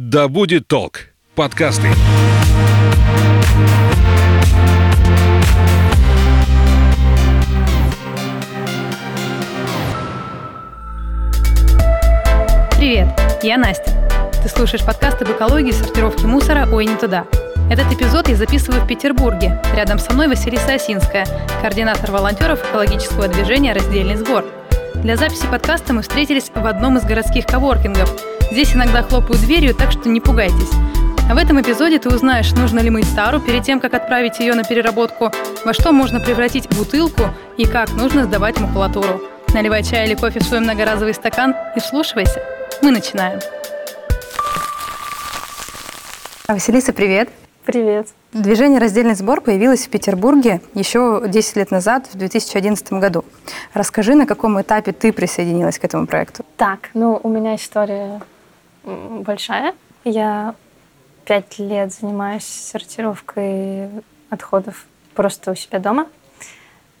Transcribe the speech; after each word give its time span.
Да 0.00 0.28
будет 0.28 0.68
толк. 0.68 1.08
Подкасты. 1.34 1.88
Привет, 12.78 13.08
я 13.42 13.58
Настя. 13.58 13.90
Ты 14.40 14.48
слушаешь 14.48 14.86
подкаст 14.86 15.20
об 15.20 15.32
экологии, 15.32 15.72
сортировке 15.72 16.28
мусора 16.28 16.68
«Ой, 16.70 16.86
не 16.86 16.94
туда». 16.94 17.26
Этот 17.68 17.92
эпизод 17.92 18.28
я 18.28 18.36
записываю 18.36 18.84
в 18.84 18.86
Петербурге. 18.86 19.60
Рядом 19.74 19.98
со 19.98 20.12
мной 20.12 20.28
Василиса 20.28 20.74
Осинская, 20.74 21.26
координатор 21.60 22.12
волонтеров 22.12 22.62
экологического 22.70 23.26
движения 23.26 23.72
«Раздельный 23.72 24.14
сбор». 24.14 24.44
Для 24.94 25.16
записи 25.16 25.46
подкаста 25.50 25.92
мы 25.92 26.02
встретились 26.02 26.52
в 26.54 26.64
одном 26.64 26.98
из 26.98 27.04
городских 27.04 27.46
коворкингов. 27.46 28.37
Здесь 28.50 28.74
иногда 28.74 29.02
хлопают 29.02 29.42
дверью, 29.42 29.74
так 29.74 29.92
что 29.92 30.08
не 30.08 30.20
пугайтесь. 30.20 30.70
А 31.30 31.34
в 31.34 31.36
этом 31.36 31.60
эпизоде 31.60 31.98
ты 31.98 32.08
узнаешь, 32.08 32.50
нужно 32.52 32.80
ли 32.80 32.88
мыть 32.88 33.14
тару 33.14 33.40
перед 33.40 33.62
тем, 33.62 33.78
как 33.78 33.92
отправить 33.92 34.40
ее 34.40 34.54
на 34.54 34.64
переработку, 34.64 35.30
во 35.66 35.74
что 35.74 35.92
можно 35.92 36.18
превратить 36.18 36.66
бутылку 36.74 37.24
и 37.58 37.66
как 37.66 37.92
нужно 37.92 38.24
сдавать 38.24 38.58
макулатуру. 38.58 39.20
Наливай 39.52 39.82
чай 39.82 40.06
или 40.06 40.14
кофе 40.14 40.40
в 40.40 40.44
свой 40.44 40.60
многоразовый 40.60 41.12
стакан 41.12 41.54
и 41.76 41.80
вслушивайся. 41.80 42.42
Мы 42.80 42.90
начинаем. 42.90 43.38
Василиса, 46.48 46.94
привет. 46.94 47.28
Привет. 47.66 48.08
Движение 48.32 48.80
«Раздельный 48.80 49.14
сбор» 49.14 49.42
появилось 49.42 49.86
в 49.86 49.90
Петербурге 49.90 50.62
еще 50.72 51.22
10 51.26 51.56
лет 51.56 51.70
назад, 51.70 52.08
в 52.10 52.16
2011 52.16 52.94
году. 52.94 53.26
Расскажи, 53.74 54.14
на 54.14 54.24
каком 54.24 54.58
этапе 54.58 54.92
ты 54.92 55.12
присоединилась 55.12 55.78
к 55.78 55.84
этому 55.84 56.06
проекту? 56.06 56.46
Так, 56.56 56.88
ну, 56.94 57.20
у 57.22 57.28
меня 57.28 57.54
история 57.56 58.22
большая. 58.84 59.74
Я 60.04 60.54
пять 61.24 61.58
лет 61.58 61.92
занимаюсь 61.92 62.44
сортировкой 62.44 63.90
отходов 64.30 64.86
просто 65.14 65.52
у 65.52 65.54
себя 65.54 65.78
дома. 65.78 66.06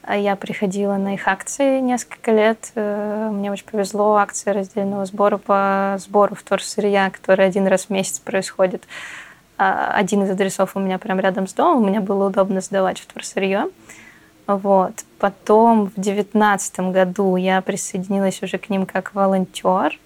Я 0.08 0.36
приходила 0.36 0.96
на 0.96 1.14
их 1.14 1.28
акции 1.28 1.80
несколько 1.80 2.32
лет. 2.32 2.72
Э, 2.74 3.28
мне 3.30 3.52
очень 3.52 3.66
повезло. 3.66 4.16
Акции 4.16 4.50
раздельного 4.50 5.04
сбора 5.04 5.36
по 5.36 5.96
сбору 5.98 6.34
вторсырья, 6.34 7.10
который 7.10 7.46
один 7.46 7.66
раз 7.66 7.86
в 7.86 7.90
месяц 7.90 8.18
происходит. 8.18 8.84
А, 9.58 9.92
один 9.92 10.24
из 10.24 10.30
адресов 10.30 10.76
у 10.76 10.80
меня 10.80 10.98
прямо 10.98 11.20
рядом 11.20 11.46
с 11.46 11.52
домом. 11.52 11.84
Мне 11.84 12.00
было 12.00 12.28
удобно 12.28 12.62
сдавать 12.62 13.00
вторсырье. 13.00 13.66
Вот. 14.46 15.04
Потом 15.18 15.92
в 15.94 16.00
девятнадцатом 16.00 16.92
году 16.92 17.36
я 17.36 17.60
присоединилась 17.60 18.42
уже 18.42 18.56
к 18.56 18.70
ним 18.70 18.86
как 18.86 19.14
волонтер. 19.14 19.98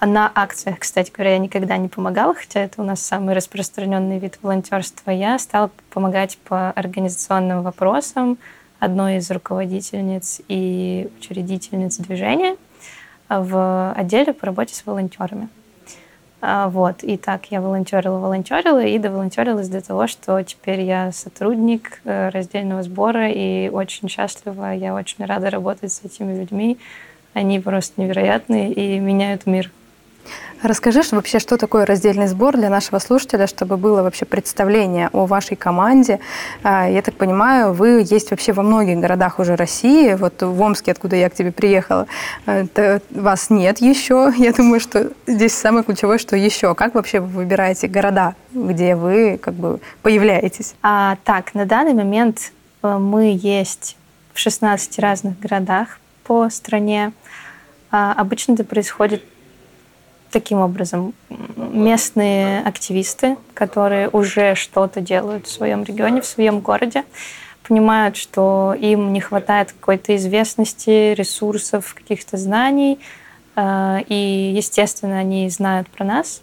На 0.00 0.32
акциях, 0.34 0.78
кстати 0.78 1.10
говоря, 1.10 1.32
я 1.32 1.38
никогда 1.38 1.76
не 1.76 1.88
помогала, 1.88 2.34
хотя 2.34 2.60
это 2.60 2.80
у 2.80 2.84
нас 2.84 3.02
самый 3.02 3.34
распространенный 3.34 4.18
вид 4.18 4.38
волонтерства. 4.40 5.10
Я 5.10 5.38
стала 5.38 5.70
помогать 5.90 6.38
по 6.38 6.70
организационным 6.70 7.62
вопросам, 7.62 8.38
одной 8.78 9.16
из 9.16 9.30
руководительниц 9.30 10.40
и 10.48 11.10
учредительниц 11.18 11.98
движения 11.98 12.56
в 13.28 13.92
отделе 13.92 14.32
по 14.32 14.46
работе 14.46 14.74
с 14.74 14.86
волонтерами. 14.86 15.50
А, 16.40 16.70
вот, 16.70 17.04
и 17.04 17.18
так 17.18 17.50
я 17.50 17.60
волонтерила, 17.60 18.18
волонтерила 18.18 18.82
и 18.82 18.98
доволонтерилась 18.98 19.68
до 19.68 19.82
того, 19.82 20.06
что 20.06 20.42
теперь 20.42 20.80
я 20.80 21.12
сотрудник 21.12 22.00
э, 22.04 22.30
раздельного 22.30 22.82
сбора 22.82 23.30
и 23.30 23.68
очень 23.68 24.08
счастлива, 24.08 24.72
я 24.72 24.94
очень 24.94 25.26
рада 25.26 25.50
работать 25.50 25.92
с 25.92 26.02
этими 26.02 26.40
людьми. 26.40 26.78
Они 27.34 27.60
просто 27.60 28.00
невероятные 28.00 28.72
и 28.72 28.98
меняют 28.98 29.44
мир. 29.44 29.70
Расскажи 30.62 31.00
вообще, 31.12 31.38
что 31.38 31.56
такое 31.56 31.86
раздельный 31.86 32.26
сбор 32.26 32.56
для 32.56 32.68
нашего 32.68 32.98
слушателя, 32.98 33.46
чтобы 33.46 33.78
было 33.78 34.02
вообще 34.02 34.26
представление 34.26 35.08
о 35.12 35.24
вашей 35.24 35.56
команде. 35.56 36.20
А, 36.62 36.86
я 36.86 37.00
так 37.00 37.14
понимаю, 37.14 37.72
вы 37.72 38.04
есть 38.06 38.30
вообще 38.30 38.52
во 38.52 38.62
многих 38.62 38.98
городах 38.98 39.38
уже 39.38 39.56
России. 39.56 40.12
Вот 40.14 40.42
в 40.42 40.60
Омске, 40.60 40.92
откуда 40.92 41.16
я 41.16 41.30
к 41.30 41.34
тебе 41.34 41.50
приехала, 41.50 42.06
это 42.44 43.00
вас 43.10 43.48
нет 43.48 43.80
еще. 43.80 44.32
Я 44.36 44.52
думаю, 44.52 44.80
что 44.80 45.12
здесь 45.26 45.54
самое 45.54 45.82
ключевое, 45.82 46.18
что 46.18 46.36
еще. 46.36 46.74
Как 46.74 46.94
вообще 46.94 47.20
вы 47.20 47.28
выбираете 47.28 47.88
города, 47.88 48.34
где 48.52 48.96
вы 48.96 49.38
как 49.38 49.54
бы 49.54 49.80
появляетесь? 50.02 50.74
А, 50.82 51.16
так, 51.24 51.54
на 51.54 51.64
данный 51.64 51.94
момент 51.94 52.52
э, 52.82 52.98
мы 52.98 53.38
есть 53.40 53.96
в 54.34 54.38
16 54.38 54.98
разных 54.98 55.38
городах 55.40 55.98
по 56.24 56.50
стране. 56.50 57.12
А, 57.90 58.12
обычно 58.12 58.52
это 58.52 58.64
происходит 58.64 59.24
таким 60.30 60.58
образом. 60.58 61.14
Местные 61.56 62.60
активисты, 62.60 63.36
которые 63.54 64.08
уже 64.08 64.54
что-то 64.54 65.00
делают 65.00 65.46
в 65.46 65.50
своем 65.50 65.84
регионе, 65.84 66.20
в 66.20 66.26
своем 66.26 66.60
городе, 66.60 67.04
понимают, 67.66 68.16
что 68.16 68.74
им 68.78 69.12
не 69.12 69.20
хватает 69.20 69.72
какой-то 69.72 70.16
известности, 70.16 71.14
ресурсов, 71.14 71.94
каких-то 71.94 72.36
знаний, 72.36 72.98
э, 73.54 73.98
и, 74.08 74.52
естественно, 74.56 75.18
они 75.18 75.48
знают 75.50 75.88
про 75.88 76.04
нас 76.04 76.42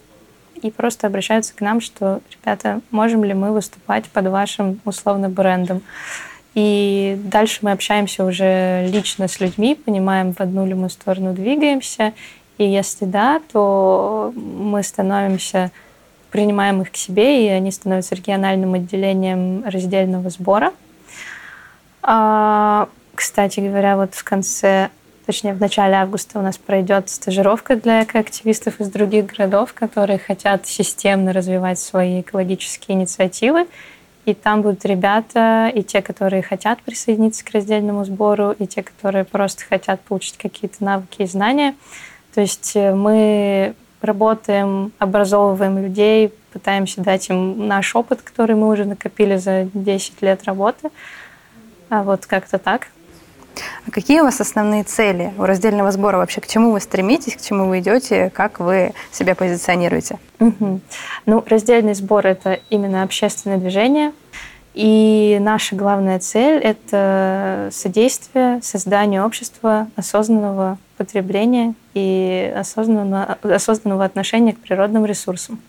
и 0.62 0.70
просто 0.70 1.06
обращаются 1.06 1.54
к 1.54 1.60
нам, 1.60 1.80
что, 1.80 2.20
ребята, 2.32 2.80
можем 2.90 3.24
ли 3.24 3.34
мы 3.34 3.52
выступать 3.52 4.06
под 4.06 4.26
вашим 4.28 4.80
условно 4.84 5.28
брендом. 5.28 5.82
И 6.54 7.16
дальше 7.24 7.60
мы 7.62 7.72
общаемся 7.72 8.24
уже 8.24 8.88
лично 8.88 9.28
с 9.28 9.38
людьми, 9.38 9.76
понимаем, 9.76 10.32
в 10.32 10.40
одну 10.40 10.66
ли 10.66 10.74
мы 10.74 10.90
сторону 10.90 11.32
двигаемся, 11.32 12.14
и 12.58 12.64
если 12.64 13.04
да, 13.04 13.40
то 13.52 14.32
мы 14.34 14.82
становимся, 14.82 15.70
принимаем 16.30 16.82
их 16.82 16.92
к 16.92 16.96
себе, 16.96 17.46
и 17.46 17.48
они 17.48 17.70
становятся 17.70 18.14
региональным 18.14 18.74
отделением 18.74 19.64
раздельного 19.64 20.28
сбора. 20.28 20.72
А, 22.02 22.88
кстати 23.14 23.60
говоря, 23.60 23.96
вот 23.96 24.14
в 24.14 24.24
конце, 24.24 24.90
точнее 25.24 25.54
в 25.54 25.60
начале 25.60 25.94
августа 25.94 26.38
у 26.38 26.42
нас 26.42 26.58
пройдет 26.58 27.08
стажировка 27.08 27.76
для 27.76 28.02
экоактивистов 28.02 28.80
из 28.80 28.90
других 28.90 29.26
городов, 29.26 29.72
которые 29.72 30.18
хотят 30.18 30.66
системно 30.66 31.32
развивать 31.32 31.78
свои 31.78 32.20
экологические 32.22 32.96
инициативы. 32.96 33.66
И 34.24 34.34
там 34.34 34.60
будут 34.60 34.84
ребята, 34.84 35.72
и 35.74 35.82
те, 35.82 36.02
которые 36.02 36.42
хотят 36.42 36.82
присоединиться 36.82 37.44
к 37.44 37.50
раздельному 37.50 38.04
сбору, 38.04 38.50
и 38.50 38.66
те, 38.66 38.82
которые 38.82 39.24
просто 39.24 39.64
хотят 39.64 40.00
получить 40.02 40.36
какие-то 40.36 40.84
навыки 40.84 41.22
и 41.22 41.26
знания. 41.26 41.74
То 42.34 42.40
есть 42.40 42.72
э, 42.74 42.94
мы 42.94 43.74
работаем, 44.00 44.92
образовываем 44.98 45.78
людей, 45.78 46.32
пытаемся 46.52 47.00
дать 47.00 47.28
им 47.28 47.66
наш 47.66 47.94
опыт, 47.96 48.22
который 48.22 48.56
мы 48.56 48.68
уже 48.68 48.84
накопили 48.84 49.36
за 49.36 49.68
10 49.72 50.22
лет 50.22 50.44
работы. 50.44 50.90
А 51.90 52.02
вот 52.02 52.26
как-то 52.26 52.58
так. 52.58 52.88
А 53.86 53.90
какие 53.90 54.20
у 54.20 54.24
вас 54.24 54.40
основные 54.40 54.84
цели 54.84 55.32
у 55.36 55.42
раздельного 55.42 55.90
сбора 55.90 56.18
вообще? 56.18 56.40
К 56.40 56.46
чему 56.46 56.72
вы 56.72 56.80
стремитесь, 56.80 57.34
к 57.36 57.40
чему 57.40 57.68
вы 57.68 57.80
идете, 57.80 58.30
как 58.30 58.60
вы 58.60 58.92
себя 59.10 59.34
позиционируете? 59.34 60.18
Угу. 60.38 60.80
Ну, 61.26 61.44
раздельный 61.46 61.94
сбор– 61.94 62.26
это 62.28 62.60
именно 62.70 63.02
общественное 63.02 63.58
движение. 63.58 64.12
И 64.74 65.38
наша 65.40 65.74
главная 65.74 66.18
цель– 66.18 66.60
это 66.62 67.68
содействие 67.72 68.60
созданию 68.62 69.24
общества 69.24 69.88
осознанного 69.96 70.78
потребления 70.96 71.74
и 71.94 72.52
осознанного, 72.56 73.38
осознанного 73.42 74.04
отношения 74.04 74.52
к 74.52 74.58
природным 74.58 75.04
ресурсам. 75.04 75.60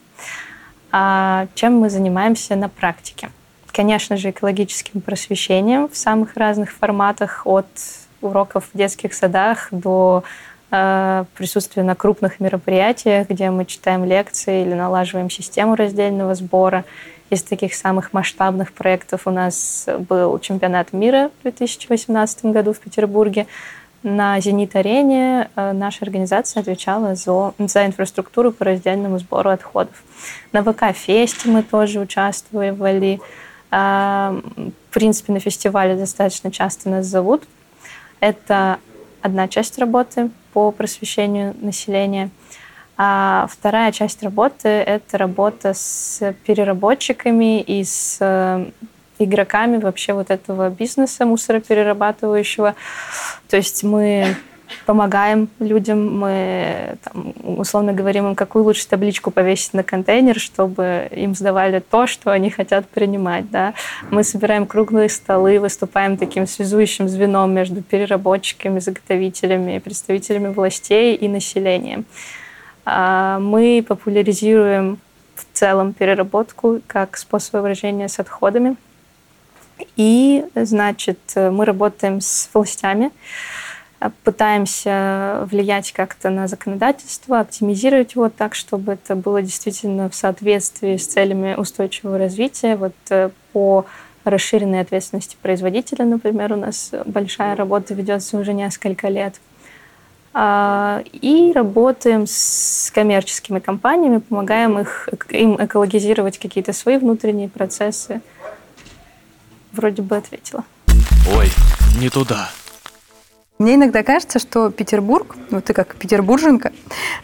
А 0.92 1.48
чем 1.56 1.80
мы 1.80 1.90
занимаемся 1.90 2.56
на 2.56 2.70
практике? 2.70 3.30
Конечно 3.72 4.18
же, 4.18 4.32
экологическим 4.32 5.02
просвещением 5.02 5.88
в 5.88 5.96
самых 5.96 6.36
разных 6.36 6.72
форматах, 6.72 7.44
от 7.46 7.68
уроков 8.22 8.70
в 8.74 8.78
детских 8.78 9.14
садах 9.14 9.70
до 9.72 10.24
э, 10.72 11.26
присутствия 11.36 11.84
на 11.84 11.96
крупных 11.96 12.40
мероприятиях, 12.40 13.30
где 13.30 13.50
мы 13.52 13.66
читаем 13.66 14.04
лекции 14.04 14.64
или 14.64 14.74
налаживаем 14.74 15.30
систему 15.30 15.76
раздельного 15.76 16.36
сбора. 16.36 16.84
Из 17.30 17.44
таких 17.44 17.76
самых 17.76 18.14
масштабных 18.14 18.74
проектов 18.74 19.28
у 19.28 19.32
нас 19.32 19.88
был 20.10 20.40
чемпионат 20.40 20.94
мира 20.94 21.30
в 21.40 21.44
2018 21.44 22.46
году 22.46 22.74
в 22.74 22.80
Петербурге, 22.80 23.46
на 24.02 24.40
«Зенит-арене» 24.40 25.50
э, 25.56 25.72
наша 25.74 26.06
организация 26.06 26.62
отвечала 26.62 27.16
за, 27.16 27.54
за 27.58 27.86
инфраструктуру 27.86 28.54
по 28.54 28.64
раздельному 28.64 29.20
сбору 29.20 29.50
отходов. 29.50 30.04
На 30.54 30.64
ВК-фесте 30.64 31.50
мы 31.50 31.64
тоже 31.64 32.00
участвовали. 32.00 33.20
А, 33.72 34.40
в 34.56 34.94
принципе, 34.94 35.34
на 35.34 35.40
фестивале 35.40 35.96
достаточно 35.96 36.50
часто 36.50 36.90
нас 36.90 37.08
зовут. 37.08 37.44
Это 38.22 38.80
одна 39.22 39.50
часть 39.50 39.78
работы 39.78 40.32
по 40.54 40.72
просвещению 40.72 41.54
населения. 41.60 42.30
А 43.02 43.48
вторая 43.50 43.94
часть 43.94 44.22
работы– 44.24 44.68
это 44.68 45.18
работа 45.18 45.74
с 45.74 46.36
переработчиками 46.46 47.62
и 47.62 47.86
с 47.86 48.20
игроками 49.20 49.78
вообще 49.78 50.12
вот 50.12 50.30
этого 50.30 50.70
бизнеса 50.70 51.26
мусороперерабатывающего. 51.26 52.76
То 53.48 53.56
есть 53.56 53.86
мы 53.86 54.36
помогаем 54.86 55.48
людям, 55.60 56.20
мы 56.20 56.98
там, 57.06 57.34
условно 57.44 57.94
говорим 57.94 58.28
им, 58.28 58.36
какую 58.36 58.66
лучше 58.66 58.86
табличку 58.86 59.32
повесить 59.32 59.74
на 59.74 59.84
контейнер, 59.84 60.38
чтобы 60.38 61.08
им 61.12 61.36
сдавали 61.36 61.80
то, 61.80 62.06
что 62.06 62.32
они 62.32 62.50
хотят 62.50 62.86
принимать. 62.90 63.50
Да? 63.50 63.76
Мы 64.12 64.26
собираем 64.26 64.66
круглые 64.66 65.08
столы, 65.08 65.62
выступаем 65.62 66.18
таким 66.18 66.46
связующим 66.46 67.08
звеном 67.08 67.54
между 67.54 67.82
переработчиками, 67.82 68.80
заготовителями, 68.80 69.80
представителями 69.80 70.50
властей 70.50 71.16
и 71.16 71.30
населением. 71.30 72.06
А, 72.92 73.38
мы 73.40 73.86
популяризируем 73.88 74.98
в 75.36 75.46
целом 75.54 75.94
переработку 75.94 76.82
как 76.88 77.18
способ 77.18 77.62
выражения 77.62 78.08
с 78.08 78.20
отходами. 78.20 78.78
И, 79.96 80.44
значит, 80.56 81.20
мы 81.36 81.66
работаем 81.66 82.20
с 82.20 82.50
властями, 82.52 83.12
пытаемся 84.24 85.48
влиять 85.52 85.92
как-то 85.94 86.32
на 86.32 86.48
законодательство, 86.48 87.40
оптимизировать 87.40 88.16
его 88.16 88.30
так, 88.30 88.56
чтобы 88.56 88.94
это 88.94 89.16
было 89.16 89.42
действительно 89.42 90.10
в 90.10 90.16
соответствии 90.16 90.98
с 90.98 91.06
целями 91.06 91.54
устойчивого 91.56 92.18
развития. 92.18 92.76
Вот 92.76 92.96
э, 93.12 93.30
по 93.54 93.86
расширенной 94.24 94.82
ответственности 94.82 95.38
производителя, 95.42 96.06
например, 96.06 96.54
у 96.54 96.58
нас 96.58 96.92
большая 97.06 97.56
работа 97.56 97.94
ведется 97.94 98.38
уже 98.38 98.54
несколько 98.54 99.10
лет. 99.10 99.36
А, 100.34 101.04
и 101.12 101.52
работаем 101.54 102.26
с 102.28 102.92
коммерческими 102.94 103.60
компаниями, 103.60 104.20
помогаем 104.20 104.80
их, 104.80 105.10
им 105.30 105.56
экологизировать 105.56 106.38
какие-то 106.38 106.74
свои 106.74 106.98
внутренние 106.98 107.50
процессы. 107.50 108.22
Вроде 109.72 110.02
бы 110.02 110.18
ответила. 110.18 110.64
Ой, 111.36 111.50
не 112.00 112.10
туда. 112.10 112.50
Мне 113.62 113.76
иногда 113.76 114.04
кажется, 114.04 114.40
что 114.40 114.72
Петербург, 114.72 115.36
вот 115.52 115.66
ты 115.66 115.74
как 115.74 115.98
петербурженка, 115.98 116.72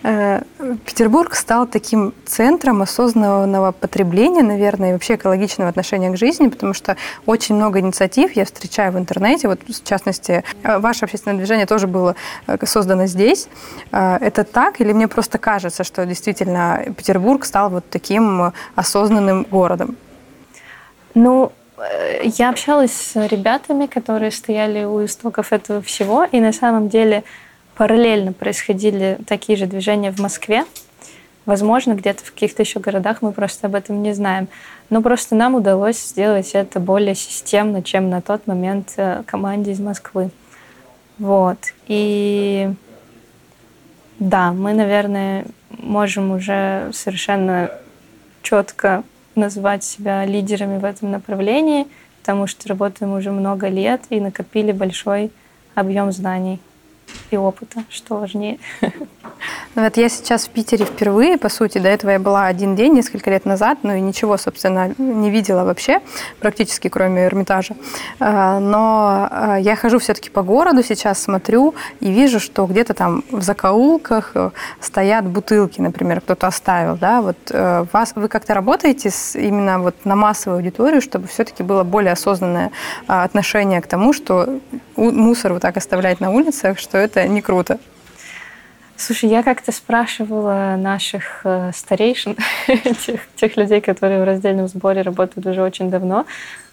э, 0.04 0.42
Петербург 0.86 1.34
стал 1.34 1.66
таким 1.66 2.14
центром 2.26 2.82
осознанного 2.82 3.72
потребления, 3.72 4.44
наверное, 4.44 4.90
и 4.90 4.92
вообще 4.92 5.16
экологичного 5.16 5.70
отношения 5.70 6.12
к 6.12 6.18
жизни, 6.18 6.50
потому 6.50 6.74
что 6.74 6.98
очень 7.26 7.56
много 7.56 7.80
инициатив 7.80 8.34
я 8.34 8.44
встречаю 8.44 8.92
в 8.92 8.98
интернете. 8.98 9.48
Вот, 9.48 9.62
в 9.66 9.84
частности, 9.86 10.44
э, 10.64 10.78
ваше 10.78 11.06
общественное 11.06 11.38
движение 11.38 11.68
тоже 11.68 11.88
было 11.88 12.18
э, 12.48 12.58
создано 12.66 13.06
здесь. 13.06 13.48
Это 13.92 14.44
так? 14.44 14.82
Или 14.82 14.92
мне 14.92 15.08
просто 15.08 15.38
кажется, 15.38 15.86
что 15.86 16.06
действительно 16.06 16.84
Петербург 16.98 17.46
стал 17.46 17.70
вот 17.70 17.86
таким 17.90 18.52
осознанным 18.76 19.48
городом? 19.50 19.96
Ну, 21.14 21.54
я 22.24 22.50
общалась 22.50 22.92
с 22.92 23.28
ребятами, 23.28 23.86
которые 23.86 24.32
стояли 24.32 24.84
у 24.86 25.04
истоков 25.04 25.52
этого 25.52 25.82
всего, 25.82 26.24
и 26.24 26.40
на 26.40 26.54
самом 26.54 26.90
деле 26.90 27.24
параллельно 27.76 28.34
происходили 28.34 29.18
такие 29.28 29.58
же 29.58 29.66
движения 29.66 30.12
в 30.12 30.20
Москве. 30.20 30.66
Возможно, 31.46 31.94
где-то 31.94 32.24
в 32.24 32.32
каких-то 32.32 32.64
еще 32.64 32.80
городах 32.80 33.22
мы 33.22 33.32
просто 33.32 33.68
об 33.68 33.76
этом 33.76 34.02
не 34.02 34.14
знаем. 34.14 34.48
Но 34.90 35.02
просто 35.02 35.36
нам 35.36 35.56
удалось 35.56 36.00
сделать 36.00 36.52
это 36.54 36.80
более 36.80 37.14
системно, 37.14 37.84
чем 37.84 38.10
на 38.10 38.22
тот 38.22 38.48
момент 38.48 38.94
э, 38.98 39.22
команде 39.28 39.72
из 39.72 39.80
Москвы. 39.80 40.32
Вот. 41.20 41.58
И 41.88 42.72
да, 44.18 44.54
мы, 44.54 44.74
наверное, 44.74 45.46
можем 45.70 46.32
уже 46.32 46.90
совершенно 46.94 47.70
четко 48.42 49.04
назвать 49.36 49.84
себя 49.84 50.26
лидерами 50.26 50.78
в 50.78 50.86
этом 50.86 51.12
направлении, 51.12 51.88
потому 52.22 52.48
что 52.48 52.68
работаем 52.70 53.14
уже 53.14 53.32
много 53.32 53.68
лет 53.68 54.02
и 54.10 54.20
накопили 54.20 54.72
большой 54.72 55.32
объем 55.76 56.12
знаний 56.12 56.60
и 57.32 57.38
опыта, 57.38 57.84
что 57.90 58.16
важнее. 58.16 58.60
Ну, 59.76 59.84
вот 59.84 59.98
я 59.98 60.08
сейчас 60.08 60.46
в 60.48 60.52
Питере 60.52 60.86
впервые, 60.86 61.38
по 61.38 61.50
сути, 61.50 61.78
до 61.80 61.90
этого 61.90 62.12
я 62.12 62.20
была 62.20 62.46
один 62.46 62.76
день, 62.76 62.94
несколько 62.94 63.30
лет 63.30 63.46
назад, 63.46 63.80
ну 63.84 63.94
и 63.94 64.00
ничего, 64.00 64.38
собственно, 64.38 64.94
не 64.98 65.30
видела 65.30 65.66
вообще, 65.66 66.00
практически 66.40 66.88
кроме 66.88 67.26
Эрмитажа. 67.26 67.76
А, 68.20 68.60
но 68.60 69.28
а, 69.30 69.58
я 69.58 69.76
хожу 69.76 70.00
все-таки 70.00 70.30
по 70.30 70.44
городу 70.44 70.82
сейчас, 70.82 71.22
смотрю 71.22 71.76
и 72.00 72.10
вижу, 72.10 72.40
что 72.40 72.66
где-то 72.66 72.94
там 72.94 73.24
в 73.30 73.42
закоулках 73.42 74.32
э, 74.36 74.52
стоят 74.80 75.26
бутылки, 75.26 75.82
например, 75.82 76.22
кто-то 76.22 76.48
оставил, 76.48 76.96
да, 76.96 77.22
вот 77.22 77.38
э, 77.50 77.86
вас, 77.92 78.14
вы 78.16 78.30
как-то 78.30 78.54
работаете 78.54 79.10
с, 79.10 79.36
именно 79.36 79.80
вот 79.80 80.06
на 80.06 80.16
массовую 80.16 80.60
аудиторию, 80.60 81.02
чтобы 81.02 81.28
все-таки 81.28 81.64
было 81.64 81.84
более 81.84 82.14
осознанное 82.14 82.72
отношение 83.08 83.82
к 83.82 83.88
тому, 83.88 84.14
что 84.14 84.60
мусор 84.96 85.54
вот 85.54 85.62
так 85.62 85.76
оставлять 85.78 86.22
на 86.22 86.32
улицах, 86.32 86.80
что 86.80 86.95
это 86.98 87.28
не 87.28 87.42
круто. 87.42 87.80
Слушай, 88.98 89.30
я 89.30 89.44
как-то 89.44 89.74
спрашивала 89.74 90.78
наших 90.78 91.42
э, 91.44 91.72
старейшин, 91.74 92.38
тех, 93.06 93.28
тех 93.36 93.58
людей, 93.58 93.82
которые 93.82 94.22
в 94.22 94.24
раздельном 94.24 94.70
сборе 94.70 95.02
работают 95.02 95.46
уже 95.46 95.62
очень 95.62 95.90
давно, 95.90 96.26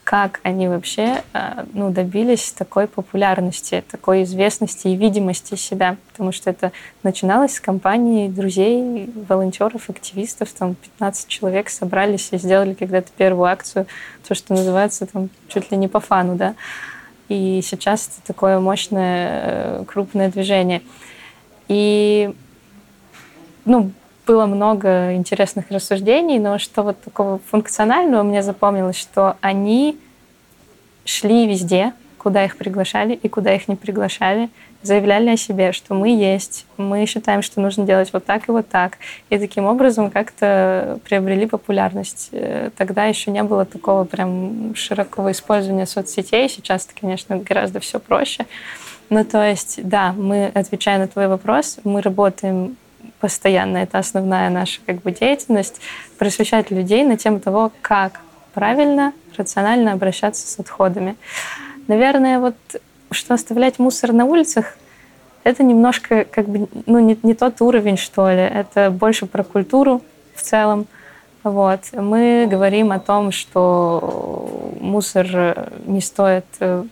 как 0.05 0.39
они 0.45 0.69
вообще 0.69 1.23
э, 1.33 1.65
ну, 1.73 1.91
добились 1.91 2.53
такой 2.53 2.87
популярности, 2.87 3.83
такой 3.91 4.23
известности 4.23 4.87
и 4.87 4.97
видимости 4.97 5.57
себя. 5.57 5.97
Потому 6.13 6.31
что 6.31 6.51
это 6.51 6.71
начиналось 7.03 7.55
с 7.55 7.61
компании 7.61 8.29
друзей, 8.29 9.13
волонтеров, 9.29 9.91
активистов. 9.91 10.53
Там 10.53 10.77
15 10.77 11.27
человек 11.27 11.71
собрались 11.71 12.29
и 12.31 12.39
сделали 12.39 12.75
когда-то 12.75 13.11
первую 13.17 13.47
акцию, 13.47 13.87
то, 14.27 14.37
что 14.37 14.55
называется 14.55 15.07
там 15.07 15.29
чуть 15.49 15.73
ли 15.73 15.77
не 15.77 15.89
по 15.89 15.99
фану, 15.99 16.37
да. 16.37 16.55
И 17.33 17.63
сейчас 17.63 18.09
это 18.09 18.27
такое 18.27 18.61
мощное, 18.61 19.29
э, 19.45 19.85
крупное 19.87 20.31
движение. 20.31 20.83
И 21.69 22.35
ну, 23.65 23.91
было 24.27 24.45
много 24.45 25.15
интересных 25.15 25.71
рассуждений, 25.71 26.39
но 26.39 26.59
что 26.59 26.83
вот 26.83 27.01
такого 27.01 27.41
функционального 27.51 28.23
мне 28.23 28.43
запомнилось, 28.43 28.99
что 28.99 29.37
они 29.41 29.99
шли 31.07 31.47
везде, 31.49 31.95
куда 32.19 32.45
их 32.45 32.59
приглашали 32.59 33.15
и 33.15 33.29
куда 33.29 33.55
их 33.55 33.67
не 33.67 33.77
приглашали, 33.77 34.51
заявляли 34.83 35.31
о 35.31 35.37
себе, 35.37 35.73
что 35.73 35.95
мы 35.95 36.09
есть, 36.09 36.67
мы 36.77 37.07
считаем, 37.07 37.43
что 37.43 37.61
нужно 37.61 37.85
делать 37.85 38.13
вот 38.13 38.25
так 38.25 38.49
и 38.49 38.53
вот 38.53 38.69
так. 38.69 38.99
И 39.31 39.39
таким 39.39 39.65
образом 39.65 40.11
как-то 40.11 40.99
приобрели 41.05 41.47
популярность. 41.47 42.31
Э, 42.33 42.71
тогда 42.77 43.05
еще 43.05 43.31
не 43.31 43.43
было 43.43 43.65
такого 43.65 44.05
прям 44.05 44.75
широкого 44.75 45.31
использования 45.33 45.87
соцсетей. 45.87 46.49
Сейчас 46.49 46.89
конечно, 46.99 47.39
гораздо 47.39 47.81
все 47.81 48.01
проще. 48.01 48.47
Ну, 49.11 49.25
то 49.25 49.47
есть, 49.47 49.81
да, 49.87 50.13
мы, 50.13 50.47
отвечая 50.47 50.99
на 50.99 51.07
твой 51.07 51.29
вопрос, 51.29 51.79
мы 51.85 52.01
работаем 52.01 52.77
постоянно, 53.21 53.79
это 53.79 53.99
основная 53.99 54.51
наша 54.51 54.81
как 54.87 55.03
бы 55.03 55.13
деятельность, 55.13 55.81
просвещать 56.19 56.71
людей 56.71 57.05
на 57.05 57.17
тему 57.17 57.39
того, 57.39 57.73
как 57.83 58.21
правильно, 58.55 59.13
рационально 59.37 59.93
обращаться 59.93 60.47
с 60.47 60.59
отходами. 60.59 61.17
Наверное, 61.89 62.39
вот 62.39 62.57
что 63.13 63.35
оставлять 63.35 63.79
мусор 63.79 64.13
на 64.13 64.25
улицах, 64.25 64.77
это 65.45 65.63
немножко 65.63 66.25
как 66.25 66.49
бы 66.49 66.69
ну, 66.87 66.99
не, 67.01 67.19
не 67.23 67.35
тот 67.35 67.61
уровень, 67.61 67.97
что 67.97 68.31
ли. 68.31 68.41
Это 68.41 68.91
больше 68.91 69.27
про 69.27 69.43
культуру 69.43 70.03
в 70.35 70.43
целом. 70.43 70.87
Вот. 71.43 71.81
Мы 71.93 72.47
говорим 72.49 72.93
о 72.93 73.01
том, 73.01 73.33
что 73.33 74.73
мусор 74.81 75.67
не 75.87 76.01
стоит 76.01 76.45
э, 76.61 76.85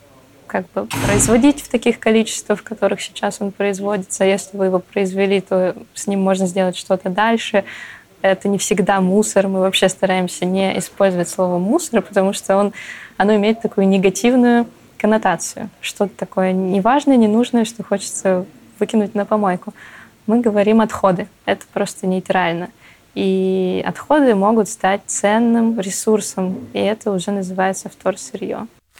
как 0.48 0.66
бы 0.72 0.88
производить 1.06 1.62
в 1.62 1.68
таких 1.68 2.00
количествах, 2.00 2.58
в 2.58 2.62
которых 2.64 3.00
сейчас 3.00 3.40
он 3.40 3.52
производится. 3.52 4.24
Если 4.24 4.56
вы 4.56 4.66
его 4.66 4.80
произвели, 4.80 5.40
то 5.40 5.76
с 5.94 6.08
ним 6.08 6.20
можно 6.20 6.46
сделать 6.46 6.76
что-то 6.76 7.08
дальше. 7.08 7.64
Это 8.22 8.48
не 8.48 8.58
всегда 8.58 9.00
мусор. 9.00 9.46
Мы 9.46 9.60
вообще 9.60 9.88
стараемся 9.88 10.44
не 10.44 10.76
использовать 10.78 11.28
слово 11.28 11.58
мусор, 11.58 12.02
потому 12.02 12.32
что 12.32 12.56
он, 12.56 12.72
оно 13.16 13.36
имеет 13.36 13.62
такую 13.62 13.86
негативную 13.86 14.66
коннотацию. 15.00 15.70
Что-то 15.80 16.12
такое 16.16 16.52
неважное, 16.52 17.16
ненужное, 17.16 17.64
что 17.64 17.82
хочется 17.82 18.44
выкинуть 18.78 19.14
на 19.14 19.24
помойку. 19.24 19.72
Мы 20.26 20.40
говорим 20.40 20.80
отходы. 20.80 21.28
Это 21.46 21.64
просто 21.72 22.06
нейтрально. 22.06 22.68
И 23.14 23.82
отходы 23.86 24.34
могут 24.34 24.68
стать 24.68 25.02
ценным 25.06 25.80
ресурсом, 25.80 26.68
и 26.72 26.78
это 26.78 27.10
уже 27.10 27.32
называется 27.32 27.88
вторсырье. 27.88 28.68
А, 28.88 28.92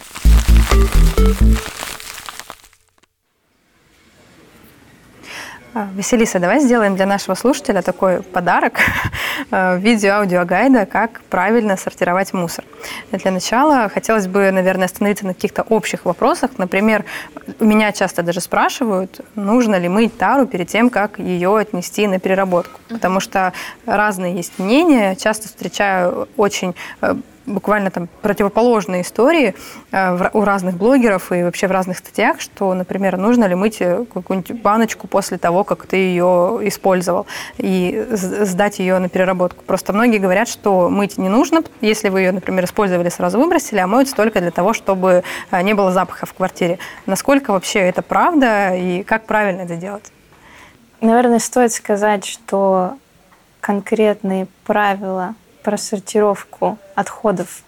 Василиса, 5.73 6.41
давай 6.41 6.61
сделаем 6.61 6.97
для 6.97 7.07
нашего 7.07 7.37
слушателя 7.37 7.81
такой 7.83 8.23
подарок 8.23 8.81
э, 9.51 9.79
видео-аудиогайда, 9.79 10.85
как 10.87 11.21
правильно 11.31 11.77
сортировать 11.77 12.33
мусор. 12.33 12.65
Для 13.13 13.31
начала 13.31 13.89
хотелось 13.89 14.27
бы, 14.27 14.51
наверное, 14.51 14.87
остановиться 14.87 15.27
на 15.27 15.35
каких-то 15.35 15.63
общих 15.63 16.05
вопросах. 16.05 16.59
Например, 16.59 17.05
меня 17.61 17.93
часто 17.93 18.23
даже 18.23 18.41
спрашивают, 18.41 19.21
нужно 19.37 19.77
ли 19.77 19.89
мыть 19.89 20.19
тару 20.19 20.47
перед 20.47 20.69
тем, 20.69 20.91
как 20.91 21.21
ее 21.21 21.57
отнести 21.57 22.09
на 22.09 22.19
переработку. 22.19 22.81
Потому 22.89 23.21
что 23.21 23.53
разные 23.87 24.35
есть 24.35 24.59
мнения. 24.59 25.15
Часто 25.15 25.47
встречаю 25.47 26.29
очень 26.37 26.75
э, 27.01 27.15
буквально 27.47 27.91
там 27.91 28.09
противоположные 28.23 29.03
истории 29.03 29.55
э, 29.93 30.29
у 30.33 30.45
разных 30.45 30.77
блогеров 30.77 31.33
и 31.33 31.43
вообще 31.43 31.67
в 31.67 31.71
разных 31.71 31.99
статьях, 31.99 32.41
что, 32.41 32.75
например, 32.75 33.17
нужно 33.17 33.45
ли 33.47 33.55
мыть 33.55 33.81
э, 33.81 34.05
какую-нибудь 34.13 34.61
баночку 34.63 35.07
после 35.07 35.39
того, 35.39 35.65
как 35.65 35.87
ты 35.87 35.97
ее 35.97 36.61
использовал, 36.63 37.27
и 37.59 38.07
сдать 38.11 38.79
ее 38.79 38.99
на 38.99 39.09
переработку. 39.09 39.65
Просто 39.65 39.93
многие 39.93 40.19
говорят, 40.19 40.49
что 40.49 40.89
мыть 40.89 41.19
не 41.19 41.29
нужно, 41.29 41.63
если 41.81 42.09
вы 42.09 42.21
ее, 42.21 42.33
например, 42.33 42.65
использовали, 42.65 43.09
сразу 43.09 43.39
выбросили, 43.39 43.79
а 43.79 43.87
моются 43.87 44.15
только 44.15 44.41
для 44.41 44.51
того, 44.51 44.73
чтобы 44.73 45.25
э, 45.51 45.63
не 45.63 45.75
было 45.75 45.93
запаха 45.93 46.27
в 46.27 46.35
квартире. 46.35 46.79
Насколько 47.07 47.53
вообще 47.53 47.81
это 47.81 48.03
правда 48.03 48.75
и 48.75 49.03
как 49.03 49.27
правильно 49.27 49.63
это 49.63 49.77
делать? 49.77 50.13
Наверное, 51.01 51.39
стоит 51.39 51.73
сказать, 51.73 52.27
что 52.27 52.95
конкретные 53.61 54.47
правила 54.65 55.35
про 55.63 55.77
сортировку 55.77 56.79
отходов, 56.95 57.63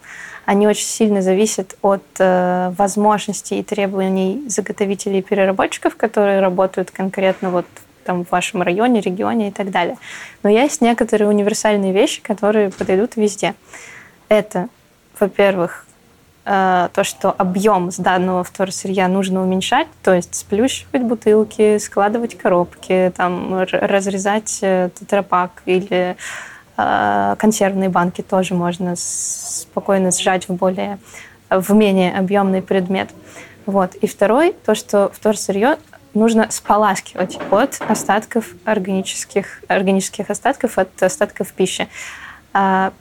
они 0.44 0.66
очень 0.66 0.86
сильно 0.86 1.22
зависят 1.22 1.76
от 1.82 2.02
э, 2.18 2.72
возможностей 2.76 3.60
и 3.60 3.62
требований 3.62 4.42
заготовителей 4.48 5.20
и 5.20 5.22
переработчиков, 5.22 5.96
которые 5.96 6.40
работают 6.40 6.90
конкретно 6.90 7.50
вот 7.50 7.66
там 8.04 8.24
в 8.24 8.30
вашем 8.32 8.62
районе, 8.62 9.00
регионе 9.00 9.48
и 9.48 9.52
так 9.52 9.70
далее. 9.70 9.96
Но 10.42 10.50
есть 10.50 10.80
некоторые 10.80 11.28
универсальные 11.28 11.92
вещи, 11.92 12.20
которые 12.20 12.70
подойдут 12.70 13.14
везде. 13.14 13.54
Это, 14.28 14.68
во-первых, 15.20 15.86
э, 16.44 16.88
то, 16.92 17.04
что 17.04 17.30
объем 17.30 17.92
сданного 17.92 18.42
вторсырья 18.42 19.06
нужно 19.06 19.42
уменьшать, 19.42 19.86
то 20.02 20.12
есть 20.12 20.34
сплющивать 20.34 21.02
бутылки, 21.02 21.78
складывать 21.78 22.36
коробки, 22.36 23.12
там, 23.16 23.62
разрезать 23.62 24.58
э, 24.62 24.90
тетрапак 24.98 25.62
или 25.66 26.16
консервные 26.76 27.88
банки 27.88 28.22
тоже 28.22 28.54
можно 28.54 28.94
спокойно 28.96 30.10
сжать 30.10 30.48
в 30.48 30.54
более 30.54 30.98
в 31.50 31.72
менее 31.74 32.16
объемный 32.16 32.62
предмет. 32.62 33.10
Вот. 33.66 33.94
И 33.96 34.06
второй, 34.06 34.52
то, 34.52 34.74
что 34.74 35.10
вторсырье 35.12 35.78
нужно 36.14 36.50
споласкивать 36.50 37.38
от 37.50 37.80
остатков 37.88 38.46
органических, 38.64 39.62
органических 39.68 40.30
остатков, 40.30 40.78
от 40.78 41.02
остатков 41.02 41.52
пищи. 41.52 41.88
А, 42.52 42.92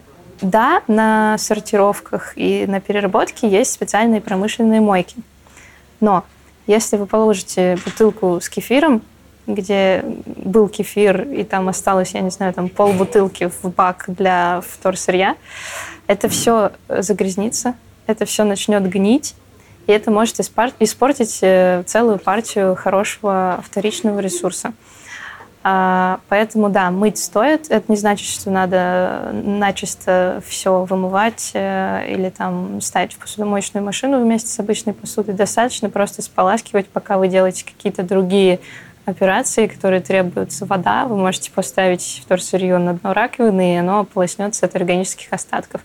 да, 0.42 0.82
на 0.88 1.38
сортировках 1.38 2.34
и 2.36 2.66
на 2.68 2.80
переработке 2.80 3.48
есть 3.48 3.72
специальные 3.72 4.22
промышленные 4.22 4.82
мойки. 4.82 5.18
Но 6.00 6.24
если 6.68 6.98
вы 6.98 7.06
положите 7.06 7.78
бутылку 7.84 8.40
с 8.40 8.50
кефиром 8.50 9.02
где 9.48 10.04
был 10.26 10.68
кефир, 10.68 11.24
и 11.24 11.44
там 11.44 11.70
осталось, 11.70 12.14
я 12.14 12.22
не 12.22 12.30
знаю, 12.30 12.54
там 12.54 12.70
полбутылки 12.70 13.50
в 13.62 13.70
бак 13.70 14.06
для 14.08 14.62
вторсырья, 14.68 15.36
это 16.08 16.30
все 16.30 16.72
загрязнится, 16.88 17.76
это 18.08 18.26
все 18.26 18.44
начнет 18.44 18.88
гнить, 18.90 19.36
и 19.88 19.92
это 19.92 20.12
может 20.12 20.40
испортить 20.40 21.40
э, 21.42 21.84
целую 21.86 22.20
партию 22.20 22.76
хорошего 22.76 23.64
вторичного 23.66 24.20
ресурса. 24.20 24.74
А, 25.64 26.22
поэтому, 26.28 26.70
да, 26.70 26.90
мыть 26.90 27.20
стоит. 27.20 27.70
Это 27.70 27.86
не 27.92 27.96
значит, 27.96 28.28
что 28.28 28.50
надо 28.50 29.32
начисто 29.32 30.42
все 30.48 30.84
вымывать 30.86 31.52
э, 31.54 32.12
или 32.12 32.30
там 32.30 32.82
ставить 32.82 33.14
в 33.14 33.20
посудомоечную 33.20 33.86
машину 33.86 34.20
вместе 34.20 34.50
с 34.50 34.60
обычной 34.60 34.94
посудой. 34.94 35.36
Достаточно 35.36 35.90
просто 35.90 36.24
споласкивать, 36.24 36.88
пока 36.88 37.18
вы 37.18 37.28
делаете 37.28 37.64
какие-то 37.64 38.02
другие 38.02 38.60
операции, 39.06 39.68
которые 39.68 40.02
требуются 40.02 40.66
вода, 40.66 41.06
вы 41.06 41.18
можете 41.18 41.52
поставить 41.52 42.22
вторсырье 42.24 42.78
на 42.78 42.94
дно 42.94 43.14
раковины, 43.14 43.76
и 43.76 43.78
оно 43.78 44.02
ополоснется 44.02 44.66
от 44.66 44.76
органических 44.76 45.32
остатков. 45.32 45.82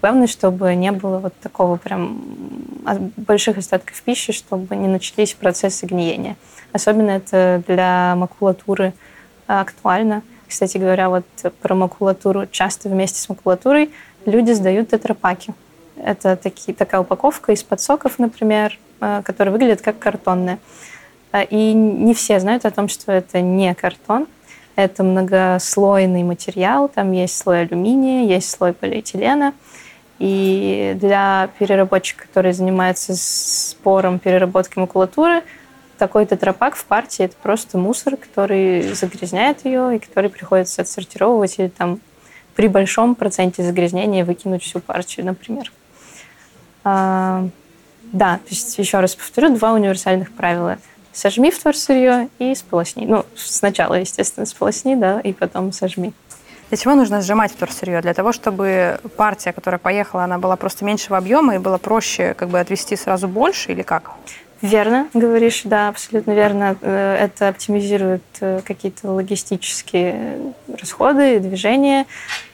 Главное, 0.00 0.26
чтобы 0.26 0.74
не 0.74 0.92
было 0.92 1.18
вот 1.18 1.34
такого 1.40 1.76
прям 1.76 2.22
больших 3.16 3.58
остатков 3.58 4.00
пищи, 4.02 4.32
чтобы 4.32 4.76
не 4.76 4.88
начались 4.88 5.34
процессы 5.34 5.86
гниения. 5.86 6.36
Особенно 6.72 7.10
это 7.10 7.62
для 7.66 8.14
макулатуры 8.16 8.92
а, 9.46 9.60
актуально. 9.60 10.22
Кстати 10.48 10.78
говоря, 10.78 11.08
вот 11.08 11.26
про 11.60 11.74
макулатуру 11.74 12.46
часто 12.46 12.88
вместе 12.88 13.20
с 13.20 13.28
макулатурой 13.28 13.90
люди 14.26 14.52
сдают 14.52 14.90
тетрапаки. 14.90 15.54
Это 15.96 16.36
такие, 16.36 16.74
такая 16.74 17.00
упаковка 17.02 17.52
из 17.52 17.62
подсоков, 17.62 18.18
например, 18.18 18.78
а, 19.00 19.22
которая 19.22 19.52
выглядит 19.52 19.82
как 19.82 19.98
картонная. 19.98 20.58
А, 21.32 21.42
и 21.42 21.72
не 21.72 22.14
все 22.14 22.40
знают 22.40 22.64
о 22.64 22.70
том, 22.70 22.88
что 22.88 23.12
это 23.12 23.40
не 23.40 23.74
картон. 23.74 24.26
Это 24.76 25.02
многослойный 25.02 26.22
материал. 26.22 26.88
Там 26.88 27.12
есть 27.12 27.36
слой 27.36 27.62
алюминия, 27.62 28.26
есть 28.26 28.50
слой 28.50 28.72
полиэтилена. 28.72 29.52
И 30.18 30.96
для 31.00 31.50
переработчика, 31.58 32.26
который 32.26 32.52
занимается 32.52 33.14
спором 33.16 34.18
переработки 34.18 34.78
макулатуры, 34.78 35.42
такой 35.98 36.26
тетрапак 36.26 36.76
в 36.76 36.84
партии– 36.84 37.24
это 37.26 37.36
просто 37.42 37.78
мусор, 37.78 38.16
который 38.16 38.94
загрязняет 38.94 39.64
ее 39.64 39.96
и 39.96 39.98
который 39.98 40.30
приходится 40.30 40.82
отсортировывать 40.82 41.58
или 41.58 41.68
там 41.68 42.00
при 42.54 42.68
большом 42.68 43.14
проценте 43.14 43.62
загрязнения 43.62 44.24
выкинуть 44.24 44.62
всю 44.62 44.80
партию, 44.80 45.26
например. 45.26 45.72
А, 46.84 47.46
да, 48.02 48.36
то 48.36 48.48
есть 48.50 48.78
еще 48.78 49.00
раз 49.00 49.14
повторю, 49.14 49.56
два 49.56 49.72
универсальных 49.72 50.32
правила– 50.32 50.78
сожми 51.12 51.50
вторсырье 51.50 52.28
и 52.38 52.54
сполосни. 52.54 53.06
Ну, 53.06 53.24
сначала, 53.36 53.94
естественно, 53.94 54.46
сполосни, 54.46 54.94
да, 54.94 55.20
и 55.20 55.32
потом 55.32 55.72
сожми. 55.72 56.12
Для 56.70 56.76
чего 56.76 56.94
нужно 56.94 57.20
сжимать 57.20 57.50
вторсырье? 57.50 58.00
Для 58.00 58.14
того, 58.14 58.32
чтобы 58.32 59.00
партия, 59.16 59.52
которая 59.52 59.80
поехала, 59.80 60.22
она 60.22 60.38
была 60.38 60.54
просто 60.54 60.84
меньшего 60.84 61.18
объема 61.18 61.56
и 61.56 61.58
было 61.58 61.78
проще 61.78 62.34
как 62.34 62.48
бы 62.48 62.60
отвести 62.60 62.94
сразу 62.94 63.26
больше 63.26 63.72
или 63.72 63.82
как? 63.82 64.12
Верно, 64.62 65.08
говоришь, 65.14 65.62
да, 65.64 65.88
абсолютно 65.88 66.32
верно. 66.32 66.76
Э, 66.82 67.16
это 67.16 67.48
оптимизирует 67.48 68.22
э, 68.40 68.60
какие-то 68.64 69.10
логистические 69.10 70.52
расходы, 70.78 71.40
движения. 71.40 72.06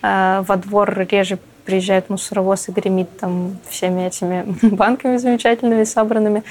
Э, 0.02 0.44
во 0.46 0.56
двор 0.56 1.06
реже 1.10 1.38
приезжает 1.66 2.08
мусоровоз 2.08 2.68
и 2.68 2.72
гремит 2.72 3.18
там 3.18 3.58
всеми 3.68 4.06
этими 4.06 4.56
банками 4.74 5.16
замечательными 5.18 5.84
собранными. 5.84 6.44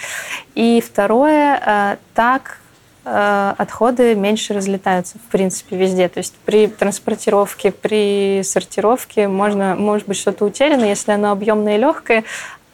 И 0.53 0.84
второе, 0.86 1.60
э, 1.65 1.98
так 2.13 2.60
э, 3.05 3.53
отходы 3.57 4.13
меньше 4.15 4.53
разлетаются, 4.53 5.17
в 5.17 5.31
принципе, 5.31 5.77
везде. 5.77 6.10
То 6.10 6.19
есть 6.19 6.36
при 6.45 6.67
транспортировке, 6.67 7.72
при 7.72 8.41
сортировке 8.43 9.27
можно, 9.27 9.75
может 9.75 10.07
быть 10.07 10.17
что-то 10.17 10.45
утеряно, 10.45 10.84
если 10.84 11.12
оно 11.12 11.31
объемное 11.31 11.77
и 11.77 11.79
легкое, 11.79 12.24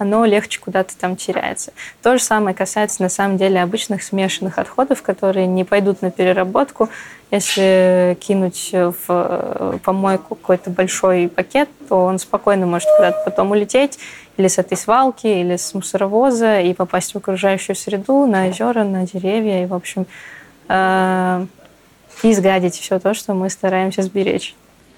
оно 0.02 0.26
легче 0.26 0.60
куда-то 0.60 0.98
там 0.98 1.16
теряется. 1.16 1.74
То 2.02 2.18
же 2.18 2.24
самое 2.24 2.56
касается 2.56 3.04
на 3.04 3.10
самом 3.10 3.38
деле 3.38 3.62
обычных 3.62 4.02
смешанных 4.02 4.58
отходов, 4.58 5.04
которые 5.04 5.46
не 5.46 5.64
пойдут 5.64 6.02
на 6.02 6.10
переработку. 6.10 6.90
Если 7.30 8.18
кинуть 8.20 8.72
в 8.74 8.96
э, 9.08 9.78
помойку 9.84 10.34
какой-то 10.34 10.72
большой 10.72 11.28
пакет, 11.30 11.70
то 11.88 12.04
он 12.04 12.18
спокойно 12.18 12.66
может 12.66 12.90
куда-то 12.98 13.22
потом 13.24 13.52
улететь 13.52 14.00
или 14.38 14.48
с 14.48 14.58
этой 14.58 14.76
свалки, 14.76 15.28
или 15.28 15.56
с 15.56 15.72
мусоровоза 15.76 16.62
и 16.62 16.74
попасть 16.74 17.14
в 17.14 17.18
окружающую 17.18 17.76
среду, 17.76 18.26
на 18.26 18.48
озера, 18.48 18.84
на 18.84 19.06
деревья 19.06 19.62
и, 19.62 19.68
в 19.68 19.74
общем, 19.76 20.08
э, 20.68 21.46
изгадить 22.24 22.76
все 22.76 22.98
то, 23.00 23.14
что 23.14 23.36
мы 23.36 23.52
стараемся 23.52 24.02
сберечь. 24.02 24.56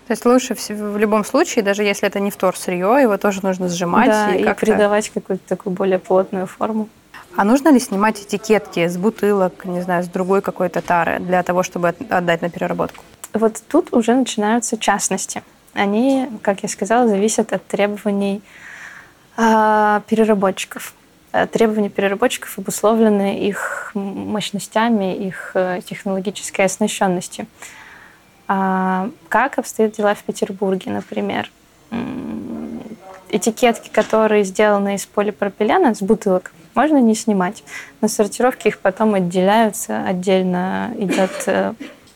То 0.08 0.12
есть 0.12 0.26
лучше 0.26 0.56
в 0.56 0.98
любом 0.98 1.24
случае, 1.24 1.64
даже 1.64 1.84
если 1.84 2.08
это 2.08 2.20
не 2.20 2.30
втор 2.30 2.58
сырье, 2.58 3.00
его 3.02 3.18
тоже 3.18 3.40
нужно 3.42 3.70
сжимать 3.70 4.10
да, 4.10 4.36
и, 4.36 4.44
и 4.44 4.54
придавать 4.54 5.10
какую-то 5.10 5.48
такую 5.48 5.74
более 5.74 6.00
плотную 6.00 6.46
форму. 6.46 6.90
А 7.36 7.44
нужно 7.46 7.70
ли 7.70 7.80
снимать 7.80 8.22
этикетки 8.22 8.88
с 8.88 8.98
бутылок, 8.98 9.66
не 9.66 9.82
знаю, 9.82 10.04
с 10.04 10.08
другой 10.08 10.42
какой-то 10.42 10.82
тары 10.82 11.20
для 11.20 11.42
того, 11.42 11.64
чтобы 11.64 11.96
отдать 12.10 12.42
на 12.42 12.50
переработку? 12.50 13.04
Вот 13.34 13.62
тут 13.68 13.94
уже 13.94 14.14
начинаются 14.14 14.78
частности. 14.78 15.42
Они, 15.74 16.30
как 16.44 16.62
я 16.62 16.70
сказала, 16.70 17.08
зависят 17.08 17.52
от 17.52 17.66
требований 17.66 18.42
э, 19.38 20.02
переработчиков. 20.08 20.94
Требования 21.52 21.90
переработчиков 21.90 22.60
обусловлены 22.60 23.40
их 23.48 23.90
мощностями, 23.96 25.16
их 25.16 25.52
э, 25.56 25.80
технологической 25.84 26.66
оснащенностью. 26.66 27.48
А 28.56 29.10
как 29.30 29.58
обстоят 29.58 29.94
дела 29.94 30.14
в 30.14 30.22
Петербурге, 30.22 30.92
например? 30.92 31.52
Этикетки, 33.30 33.90
которые 33.90 34.44
сделаны 34.44 34.94
из 34.94 35.08
полипропилена, 35.08 35.96
с 35.96 36.04
бутылок, 36.04 36.52
можно 36.76 36.98
не 36.98 37.16
снимать. 37.16 37.64
На 38.00 38.08
сортировке 38.08 38.70
их 38.70 38.78
потом 38.78 39.16
отделяются, 39.16 40.04
отдельно 40.06 40.94
идет 41.00 41.32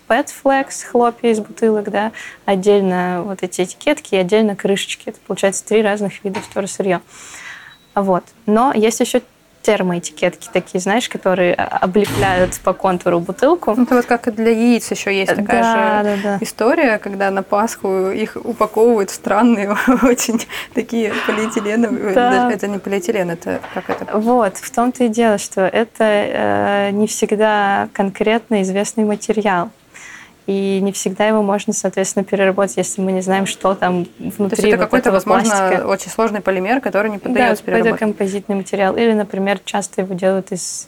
PET 0.07 0.29
Flex, 0.43 0.85
хлопья 0.85 1.31
из 1.31 1.39
бутылок, 1.39 1.89
да, 1.89 2.11
отдельно 2.45 3.23
вот 3.25 3.41
эти 3.41 3.63
этикетки 3.63 4.13
и 4.13 4.19
отдельно 4.19 4.55
крышечки. 4.55 5.09
Это 5.09 5.17
получается 5.25 5.65
три 5.65 5.81
разных 5.81 6.23
вида 6.23 6.39
вторсырья. 6.39 7.01
Вот. 7.95 8.23
Но 8.45 8.73
есть 8.75 8.99
еще 8.99 9.23
термоэтикетки 9.61 10.49
такие, 10.51 10.79
знаешь, 10.79 11.09
которые 11.09 11.53
облепляют 11.53 12.59
по 12.61 12.73
контуру 12.73 13.19
бутылку. 13.19 13.71
Это 13.71 13.95
вот 13.95 14.05
как 14.05 14.27
и 14.27 14.31
для 14.31 14.51
яиц 14.51 14.89
еще 14.91 15.13
есть 15.13 15.35
такая 15.35 15.61
да, 15.61 16.03
же 16.03 16.21
да, 16.23 16.23
да. 16.23 16.37
история, 16.41 16.97
когда 16.97 17.31
на 17.31 17.43
Пасху 17.43 18.09
их 18.09 18.37
упаковывают 18.41 19.09
в 19.09 19.13
странные 19.13 19.75
очень 20.03 20.45
такие 20.73 21.13
полиэтиленовые. 21.25 22.13
Да. 22.13 22.51
Это 22.51 22.67
не 22.67 22.79
полиэтилен, 22.79 23.31
это 23.31 23.59
как 23.73 23.89
это? 23.89 24.17
Вот, 24.17 24.57
в 24.57 24.71
том-то 24.71 25.05
и 25.05 25.07
дело, 25.09 25.37
что 25.37 25.61
это 25.61 26.03
э, 26.03 26.89
не 26.91 27.07
всегда 27.07 27.89
конкретно 27.93 28.61
известный 28.61 29.05
материал 29.05 29.69
и 30.47 30.79
не 30.81 30.93
всегда 30.93 31.27
его 31.27 31.43
можно, 31.43 31.73
соответственно, 31.73 32.23
переработать, 32.23 32.77
если 32.77 33.01
мы 33.01 33.11
не 33.11 33.21
знаем, 33.21 33.45
что 33.45 33.75
там 33.75 34.07
внутри. 34.17 34.37
То 34.37 34.55
есть 34.55 34.63
это 34.63 34.77
вот 34.77 34.85
какой-то, 34.85 35.11
возможно, 35.11 35.49
пластика. 35.49 35.87
очень 35.87 36.09
сложный 36.09 36.39
полимер, 36.39 36.79
который 36.79 37.11
не 37.11 37.17
поддается 37.17 37.63
да, 37.65 37.71
переработке. 37.71 37.99
композитный 37.99 38.55
материал. 38.55 38.95
Или, 38.95 39.11
например, 39.11 39.59
часто 39.65 40.01
его 40.01 40.13
делают 40.13 40.53
из 40.53 40.87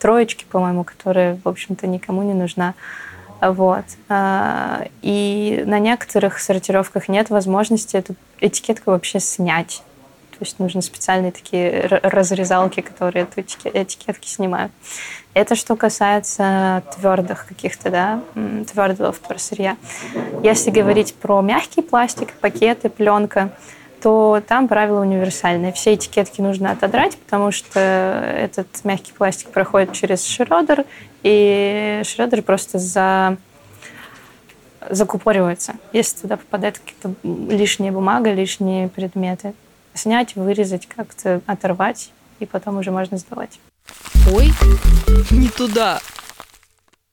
троечки, 0.00 0.44
по-моему, 0.50 0.82
которая, 0.82 1.38
в 1.44 1.48
общем-то, 1.48 1.86
никому 1.86 2.22
не 2.22 2.34
нужна. 2.34 2.74
Вот. 3.40 3.84
А, 4.08 4.86
и 5.00 5.62
на 5.64 5.78
некоторых 5.78 6.40
сортировках 6.40 7.08
нет 7.08 7.30
возможности 7.30 7.96
эту 7.96 8.16
этикетку 8.40 8.90
вообще 8.90 9.20
снять. 9.20 9.82
То 10.42 10.46
есть 10.46 10.58
нужны 10.58 10.82
специальные 10.82 11.30
такие 11.30 11.86
разрезалки, 11.86 12.80
которые 12.80 13.28
эту 13.30 13.42
этикетки 13.42 14.26
снимают. 14.26 14.72
Это 15.34 15.54
что 15.54 15.76
касается 15.76 16.82
твердых 16.96 17.46
каких-то, 17.46 17.90
да, 17.90 18.20
твердого 18.72 19.12
вторсырья. 19.12 19.76
Если 20.42 20.72
говорить 20.72 21.14
про 21.14 21.42
мягкий 21.42 21.80
пластик, 21.80 22.32
пакеты, 22.32 22.88
пленка, 22.88 23.52
то 24.02 24.42
там 24.48 24.66
правило 24.66 25.02
универсальное. 25.02 25.70
Все 25.70 25.94
этикетки 25.94 26.40
нужно 26.40 26.72
отодрать, 26.72 27.16
потому 27.18 27.52
что 27.52 27.78
этот 27.78 28.66
мягкий 28.82 29.12
пластик 29.12 29.50
проходит 29.50 29.92
через 29.92 30.26
Шредер, 30.26 30.84
и 31.22 32.02
Шредер 32.04 32.42
просто 32.42 32.80
за 32.80 33.36
закупоривается, 34.90 35.74
если 35.92 36.22
туда 36.22 36.36
попадает 36.36 36.80
какая-то 36.80 37.14
лишняя 37.22 37.92
бумага, 37.92 38.32
лишние 38.32 38.88
предметы 38.88 39.54
снять, 39.94 40.36
вырезать, 40.36 40.86
как-то 40.86 41.40
оторвать, 41.46 42.10
и 42.40 42.46
потом 42.46 42.78
уже 42.78 42.90
можно 42.90 43.16
сдавать. 43.16 43.60
Ой, 44.32 44.52
не 45.30 45.48
туда. 45.48 46.00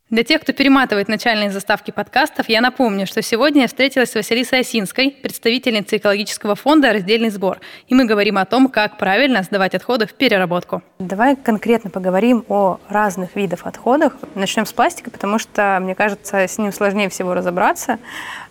Для 0.10 0.24
тех, 0.24 0.42
кто 0.42 0.54
перематывает 0.54 1.08
начальные 1.08 1.52
заставки 1.52 1.92
подкастов, 1.92 2.50
я 2.50 2.62
напомню, 2.62 3.06
что 3.06 3.22
сегодня 3.22 3.62
я 3.62 3.68
встретилась 3.68 4.10
с 4.10 4.16
Василисой 4.16 4.62
Осинской, 4.62 5.12
представительницей 5.12 6.00
экологического 6.00 6.56
фонда 6.56 6.92
«Раздельный 6.94 7.30
сбор», 7.30 7.60
и 7.88 7.94
мы 7.94 8.06
говорим 8.06 8.40
о 8.40 8.46
том, 8.46 8.70
как 8.70 8.98
правильно 8.98 9.44
сдавать 9.44 9.76
отходы 9.76 10.08
в 10.08 10.16
переработку. 10.16 10.82
Давай 10.98 11.36
конкретно 11.36 11.92
поговорим 11.92 12.44
о 12.50 12.80
разных 12.90 13.36
видах 13.36 13.68
отходов. 13.68 14.14
Начнем 14.34 14.66
с 14.66 14.74
пластика, 14.74 15.12
потому 15.12 15.38
что, 15.38 15.78
мне 15.80 15.94
кажется, 15.94 16.38
с 16.38 16.58
ним 16.58 16.74
сложнее 16.74 17.10
всего 17.10 17.36
разобраться, 17.36 18.00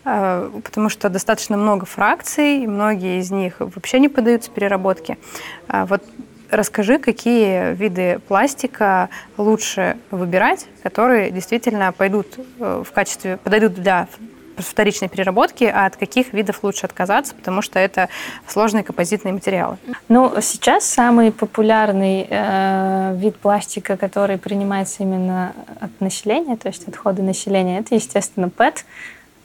э, 0.04 0.50
потому 0.62 0.88
что 0.88 1.08
достаточно 1.08 1.56
много 1.56 1.86
фракций, 1.86 2.68
многие 2.68 3.18
из 3.18 3.32
них 3.32 3.56
вообще 3.58 3.98
не 3.98 4.08
поддаются 4.08 4.52
переработке. 4.52 5.18
А 5.66 5.86
вот 5.86 6.04
Расскажи, 6.50 6.98
какие 6.98 7.74
виды 7.74 8.20
пластика 8.26 9.10
лучше 9.36 9.98
выбирать, 10.10 10.66
которые 10.82 11.30
действительно 11.30 11.92
пойдут 11.92 12.26
э, 12.58 12.82
в 12.86 12.92
качестве, 12.92 13.36
подойдут 13.36 13.74
для 13.74 14.08
вторичной 14.56 15.08
переработки, 15.08 15.64
а 15.64 15.86
от 15.86 15.96
каких 15.96 16.32
видов 16.32 16.60
лучше 16.62 16.86
отказаться, 16.86 17.34
потому 17.34 17.62
что 17.62 17.78
это 17.78 18.08
сложные 18.46 18.82
композитные 18.82 19.32
материалы? 19.32 19.76
Ну, 20.08 20.32
сейчас 20.40 20.84
самый 20.84 21.32
популярный 21.32 22.26
э, 22.28 23.14
вид 23.16 23.36
пластика, 23.36 23.96
который 23.96 24.38
принимается 24.38 25.02
именно 25.02 25.52
от 25.80 26.00
населения, 26.00 26.56
то 26.56 26.68
есть 26.68 26.88
отходы 26.88 27.22
населения, 27.22 27.80
это, 27.80 27.94
естественно, 27.94 28.48
ПЭТ, 28.48 28.84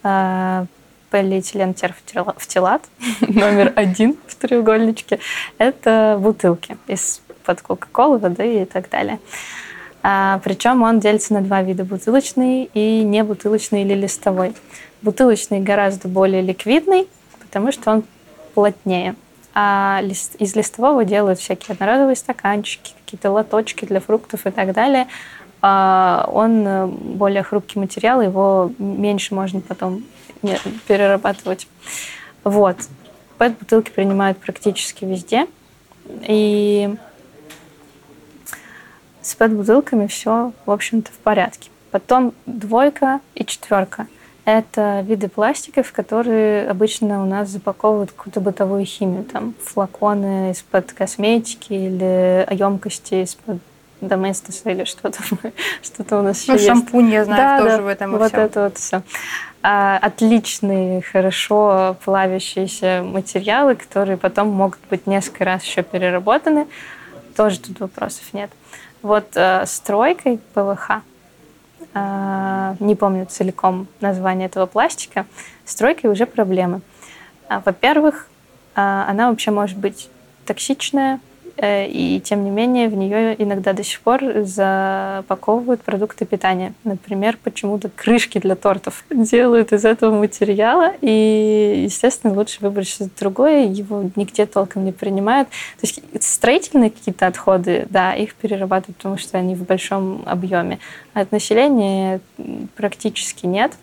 э, 0.04 0.66
полиэтилен 1.14 1.76
терфтилат, 1.76 2.82
номер 3.22 3.72
один 3.76 4.18
в 4.26 4.34
треугольничке, 4.34 5.20
это 5.60 6.18
бутылки 6.20 6.76
из-под 6.88 7.62
Кока-Колы, 7.62 8.18
воды 8.18 8.64
и 8.64 8.66
так 8.66 8.90
далее. 8.90 9.20
А, 10.02 10.42
причем 10.44 10.82
он 10.82 11.00
делится 11.00 11.36
на 11.36 11.42
два 11.42 11.62
вида, 11.62 11.86
бутылочный 11.86 12.68
и 12.74 13.04
небутылочный 13.04 13.84
или 13.84 13.94
листовой. 13.94 14.56
Бутылочный 15.04 15.60
гораздо 15.60 16.08
более 16.08 16.42
ликвидный, 16.42 17.08
потому 17.40 17.72
что 17.72 17.92
он 17.92 18.04
плотнее. 18.56 19.14
А 19.54 20.02
из 20.02 20.56
листового 20.56 21.06
делают 21.06 21.40
всякие 21.40 21.74
одноразовые 21.74 22.16
стаканчики, 22.16 22.94
какие-то 23.06 23.30
лоточки 23.30 23.86
для 23.86 24.00
фруктов 24.00 24.48
и 24.48 24.50
так 24.50 24.74
далее. 24.74 25.06
А 25.62 26.28
он 26.34 26.68
э, 26.68 26.88
более 26.88 27.44
хрупкий 27.44 27.80
материал, 27.80 28.22
его 28.22 28.72
меньше 28.80 29.36
можно 29.36 29.62
потом 29.62 30.04
нет, 30.44 30.62
перерабатывать. 30.88 31.68
Вот. 32.44 32.78
ПЭТ-бутылки 33.38 33.90
принимают 33.90 34.38
практически 34.38 35.06
везде. 35.06 35.48
И 36.28 36.96
с 39.22 39.36
ПЭТ-бутылками 39.36 40.08
все, 40.08 40.52
в 40.66 40.72
общем-то, 40.72 41.12
в 41.12 41.18
порядке. 41.18 41.70
Потом 41.92 42.34
двойка 42.46 43.22
и 43.36 43.46
четверка. 43.46 44.08
Это 44.46 45.02
виды 45.08 45.30
пластиков, 45.30 45.94
которые 45.94 46.68
обычно 46.68 47.24
у 47.24 47.26
нас 47.26 47.48
запаковывают 47.50 48.12
какую-то 48.12 48.42
бытовую 48.42 48.86
химию. 48.86 49.24
Там 49.24 49.54
флаконы 49.64 50.52
из-под 50.52 50.92
косметики 50.92 51.72
или 51.72 52.46
емкости 52.52 53.24
из-под 53.24 53.60
доместоса 54.02 54.70
или 54.70 54.84
что-то 54.84 55.20
что 55.82 56.20
у 56.20 56.22
нас 56.24 56.42
еще 56.42 56.52
ну, 56.52 56.58
есть. 56.58 56.68
шампунь, 56.68 57.10
я 57.10 57.26
знаю, 57.26 57.42
да, 57.42 57.64
тоже 57.64 57.78
да, 57.78 57.84
в 57.84 57.88
этом 57.88 58.18
Вот 58.18 58.32
всем. 58.32 58.40
это 58.42 58.64
вот 58.64 58.78
все. 58.78 59.02
А, 59.66 59.98
отличные, 59.98 61.02
хорошо 61.02 61.96
плавящиеся 62.04 63.02
материалы, 63.02 63.76
которые 63.76 64.18
потом 64.18 64.50
могут 64.50 64.82
быть 64.90 65.08
несколько 65.08 65.46
раз 65.46 65.64
еще 65.64 65.84
переработаны. 65.84 66.68
Тоже 67.38 67.62
тут 67.62 67.80
вопросов 67.80 68.34
нет. 68.34 68.52
Вот 69.02 69.26
э, 69.36 69.66
стройкой 69.66 70.42
ПВХ, 70.54 71.02
э, 71.94 72.76
не 72.82 72.96
помню 72.96 73.26
целиком 73.26 73.88
название 74.02 74.48
этого 74.48 74.66
пластика, 74.66 75.26
стройкой 75.64 76.12
уже 76.12 76.26
проблемы. 76.26 76.82
А, 77.48 77.62
во-первых, 77.64 78.28
э, 78.76 78.82
она 78.82 79.30
вообще 79.30 79.52
может 79.52 79.78
быть 79.78 80.10
токсичная, 80.46 81.22
и 81.62 82.22
тем 82.24 82.44
не 82.44 82.50
менее 82.50 82.90
в 82.90 82.96
нее 82.96 83.36
иногда 83.42 83.74
до 83.74 83.84
сих 83.84 84.02
пор 84.02 84.22
запаковывают 84.44 85.82
продукты 85.82 86.26
питания. 86.26 86.74
Например, 86.84 87.38
почему-то 87.42 87.90
крышки 87.90 88.40
для 88.40 88.56
тортов 88.56 89.06
делают 89.10 89.72
из 89.72 89.86
этого 89.86 90.18
материала, 90.18 90.94
и, 91.02 91.84
естественно, 91.86 92.34
лучше 92.34 92.58
выбрать 92.62 92.88
что-то 92.88 93.12
другое, 93.20 93.66
его 93.68 94.10
нигде 94.16 94.46
толком 94.46 94.84
не 94.86 94.92
принимают. 94.92 95.50
То 95.80 95.88
есть 95.88 96.02
строительные 96.20 96.90
какие-то 96.90 97.28
отходы, 97.28 97.86
да, 97.90 98.14
их 98.14 98.34
перерабатывают, 98.36 98.98
потому 98.98 99.18
что 99.18 99.38
они 99.38 99.56
в 99.56 99.64
большом 99.64 100.24
объеме. 100.26 100.80
А 101.14 101.22
от 101.22 101.32
населения 101.32 102.20
практически 102.76 103.46
нет. 103.46 103.74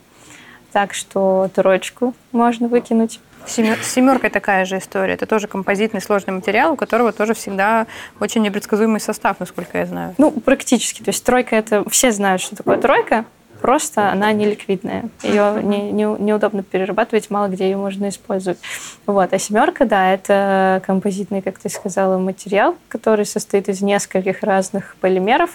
Так 0.72 0.94
что 0.94 1.50
турочку 1.54 2.14
можно 2.32 2.68
выкинуть. 2.68 3.20
С 3.46 3.54
семеркой 3.54 4.30
такая 4.30 4.64
же 4.64 4.78
история. 4.78 5.14
Это 5.14 5.26
тоже 5.26 5.48
композитный 5.48 6.00
сложный 6.00 6.34
материал, 6.34 6.72
у 6.72 6.76
которого 6.76 7.12
тоже 7.12 7.34
всегда 7.34 7.86
очень 8.20 8.42
непредсказуемый 8.42 9.00
состав, 9.00 9.40
насколько 9.40 9.78
я 9.78 9.86
знаю. 9.86 10.14
Ну, 10.18 10.30
практически. 10.30 11.02
То 11.02 11.10
есть 11.10 11.24
тройка 11.24 11.56
это... 11.56 11.88
Все 11.90 12.12
знают, 12.12 12.42
что 12.42 12.56
такое 12.56 12.78
тройка, 12.78 13.24
просто 13.60 14.10
она 14.10 14.32
не 14.32 14.46
ликвидная. 14.46 15.04
Ее 15.22 15.60
не, 15.62 15.90
не, 15.90 16.04
неудобно 16.04 16.62
перерабатывать, 16.62 17.30
мало 17.30 17.48
где 17.48 17.64
ее 17.64 17.76
можно 17.76 18.08
использовать. 18.08 18.58
Вот. 19.06 19.32
А 19.32 19.38
семерка, 19.38 19.84
да, 19.84 20.12
это 20.12 20.82
композитный, 20.86 21.42
как 21.42 21.58
ты 21.58 21.68
сказала, 21.68 22.18
материал, 22.18 22.76
который 22.88 23.26
состоит 23.26 23.68
из 23.68 23.82
нескольких 23.82 24.42
разных 24.42 24.96
полимеров, 25.00 25.50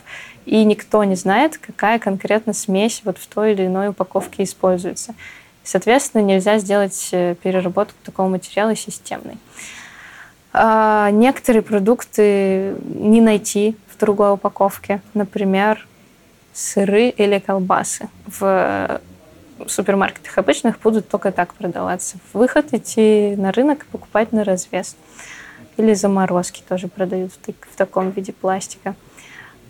и 0.46 0.64
никто 0.64 1.04
не 1.04 1.16
знает, 1.16 1.58
какая 1.58 2.00
конкретно 2.00 2.54
смесь 2.54 3.02
вот 3.06 3.18
в 3.18 3.28
той 3.28 3.54
или 3.54 3.66
иной 3.66 3.90
упаковке 3.90 4.44
используется. 4.44 5.16
Соответственно, 5.66 6.22
нельзя 6.22 6.60
сделать 6.60 7.10
э, 7.12 7.36
переработку 7.42 7.96
такого 8.04 8.30
материала 8.30 8.76
системной. 8.76 9.38
А 10.54 11.10
некоторые 11.10 11.64
продукты 11.64 12.76
не 12.86 13.20
найти 13.20 13.76
в 13.90 14.00
другой 14.00 14.32
упаковке. 14.34 15.02
Например, 15.16 15.86
сыры 16.54 17.10
или 17.10 17.40
колбасы. 17.40 18.08
В 18.28 19.02
супермаркетах 19.68 20.38
обычных 20.38 20.80
будут 20.80 21.10
только 21.10 21.32
так 21.32 21.54
продаваться. 21.56 22.18
Выход 22.32 22.74
идти 22.74 23.36
на 23.36 23.52
рынок 23.52 23.84
и 23.84 23.92
покупать 23.92 24.32
на 24.32 24.44
развес. 24.44 24.96
Или 25.78 25.94
заморозки 25.94 26.64
тоже 26.68 26.88
продают 26.88 27.34
в 27.34 27.76
таком 27.76 28.12
виде 28.12 28.32
пластика. 28.32 28.96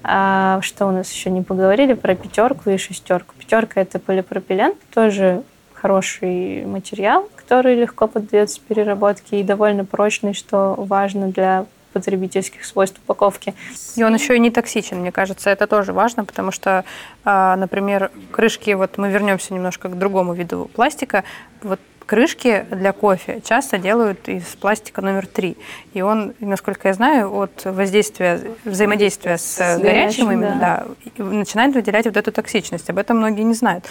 А 0.04 0.60
что 0.62 0.86
у 0.86 0.92
нас 0.92 1.12
еще 1.12 1.32
не 1.32 1.42
поговорили 1.42 1.94
про 1.94 2.16
пятерку 2.16 2.70
и 2.70 2.78
шестерку. 2.78 3.34
Пятерка 3.40 3.82
это 3.82 3.98
полипропилен, 3.98 4.74
тоже 4.94 5.44
хороший 5.76 6.66
материал, 6.66 7.30
который 7.36 7.76
легко 7.76 8.08
поддается 8.08 8.60
переработке 8.68 9.40
и 9.40 9.44
довольно 9.44 9.86
прочный, 9.86 10.34
что 10.34 10.74
важно 10.78 11.28
для 11.28 11.66
потребительских 11.94 12.66
свойств 12.66 13.00
упаковки. 13.04 13.54
И 13.96 14.04
он 14.04 14.14
еще 14.14 14.36
и 14.36 14.40
не 14.40 14.52
токсичен, 14.52 14.98
мне 14.98 15.14
кажется, 15.14 15.50
это 15.50 15.66
тоже 15.66 15.94
важно, 15.94 16.26
потому 16.26 16.52
что, 16.52 16.84
а, 17.24 17.56
например, 17.56 18.12
крышки, 18.32 18.72
вот 18.72 18.98
мы 18.98 19.10
вернемся 19.10 19.54
немножко 19.54 19.88
к 19.88 19.98
другому 19.98 20.34
виду 20.34 20.70
пластика, 20.76 21.24
вот 21.62 21.80
крышки 22.06 22.66
для 22.72 22.92
кофе 22.92 23.42
часто 23.44 23.78
делают 23.78 24.28
из 24.28 24.44
пластика 24.44 25.02
номер 25.02 25.28
три. 25.28 25.58
И 25.94 26.02
он, 26.02 26.34
насколько 26.40 26.88
я 26.88 26.94
знаю, 26.94 27.34
от 27.34 27.66
воздействия, 27.66 28.42
взаимодействия 28.64 29.38
с, 29.38 29.58
с 29.58 29.80
горячим, 29.80 30.32
именно, 30.32 30.58
да. 30.60 30.86
да, 31.18 31.24
начинает 31.24 31.74
выделять 31.74 32.06
вот 32.06 32.18
эту 32.18 32.32
токсичность. 32.32 32.90
Об 32.90 32.98
этом 32.98 33.18
многие 33.18 33.44
не 33.44 33.54
знают. 33.54 33.86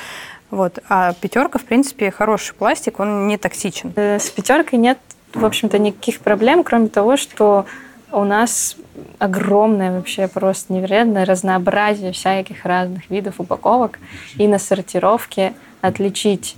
Вот. 0.54 0.78
А 0.88 1.14
пятерка, 1.14 1.58
в 1.58 1.64
принципе, 1.64 2.12
хороший 2.12 2.54
пластик, 2.54 3.00
он 3.00 3.26
не 3.26 3.38
токсичен. 3.38 3.92
Э, 3.96 4.20
с 4.20 4.30
пятеркой 4.30 4.78
нет, 4.78 4.98
в 5.34 5.44
общем-то, 5.44 5.80
никаких 5.80 6.20
проблем, 6.20 6.62
кроме 6.62 6.86
того, 6.86 7.16
что 7.16 7.66
у 8.12 8.22
нас 8.22 8.76
огромное 9.18 9.96
вообще 9.96 10.28
просто 10.28 10.72
невероятное 10.72 11.24
разнообразие 11.24 12.12
всяких 12.12 12.64
разных 12.64 13.10
видов 13.10 13.40
упаковок 13.40 13.98
и 14.36 14.46
на 14.46 14.60
сортировке 14.60 15.54
отличить 15.80 16.54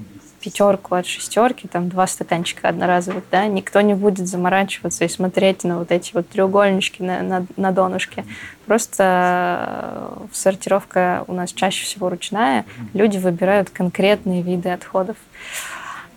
пятерку 0.47 0.95
от 0.95 1.07
шестерки, 1.07 1.67
там 1.67 1.89
два 1.89 2.07
стаканчика 2.07 2.69
одноразовых, 2.69 3.25
да, 3.33 3.49
никто 3.49 3.81
не 3.81 3.95
будет 3.95 4.29
заморачиваться 4.29 5.05
и 5.05 5.09
смотреть 5.09 5.65
на 5.65 5.79
вот 5.79 5.91
эти 5.91 6.13
вот 6.15 6.29
треугольнички 6.29 7.03
на, 7.03 7.21
на, 7.23 7.47
на 7.57 7.73
донышке. 7.73 8.25
Просто 8.65 10.21
э, 10.23 10.27
сортировка 10.33 11.25
у 11.27 11.33
нас 11.33 11.53
чаще 11.53 11.85
всего 11.85 12.09
ручная, 12.09 12.65
люди 12.95 13.19
выбирают 13.19 13.71
конкретные 13.71 14.43
виды 14.43 14.69
отходов. 14.69 15.17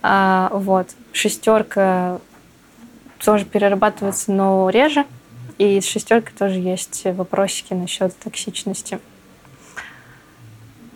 А, 0.00 0.48
вот. 0.52 0.90
Шестерка 1.12 2.20
тоже 3.18 3.44
перерабатывается, 3.44 4.30
но 4.30 4.70
реже. 4.70 5.06
И 5.58 5.80
с 5.80 5.86
шестеркой 5.86 6.32
тоже 6.38 6.60
есть 6.60 7.02
вопросики 7.04 7.74
насчет 7.74 8.16
токсичности. 8.16 9.00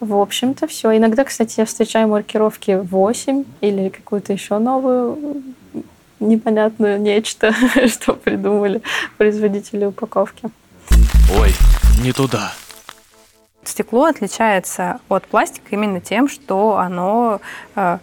В 0.05 0.21
общем-то, 0.21 0.67
все. 0.67 0.95
Иногда, 0.95 1.25
кстати, 1.25 1.61
я 1.61 1.65
встречаю 1.65 2.09
маркировки 2.09 2.73
8 2.73 3.45
или 3.63 3.89
какую-то 3.89 4.35
еще 4.35 4.59
новую 4.59 5.43
непонятную 6.21 7.01
нечто, 7.01 7.55
что 7.89 8.13
придумали 8.13 8.83
производители 9.17 9.87
упаковки. 9.87 10.51
Ой, 11.41 11.55
не 12.03 12.13
туда. 12.13 12.53
Стекло 13.65 14.05
отличается 14.05 15.01
от 15.09 15.27
пластика 15.27 15.69
именно 15.71 16.03
тем, 16.03 16.29
что 16.29 16.77
оно 16.77 17.41
э, 17.75 17.99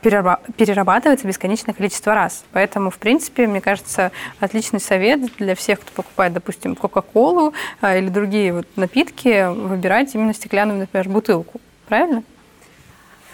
перерабатывается 0.00 1.26
бесконечное 1.26 1.74
количество 1.74 2.14
раз. 2.14 2.44
Поэтому, 2.52 2.90
в 2.90 2.98
принципе, 2.98 3.46
мне 3.46 3.60
кажется, 3.60 4.12
отличный 4.40 4.80
совет 4.80 5.36
для 5.36 5.54
всех, 5.54 5.80
кто 5.80 5.92
покупает, 5.92 6.32
допустим, 6.32 6.76
Кока-Колу 6.76 7.52
а, 7.80 7.96
или 7.96 8.08
другие 8.08 8.52
вот 8.52 8.66
напитки, 8.76 9.48
выбирать 9.52 10.14
именно 10.14 10.34
стеклянную, 10.34 10.80
например, 10.80 11.08
бутылку. 11.08 11.60
Правильно? 11.86 12.22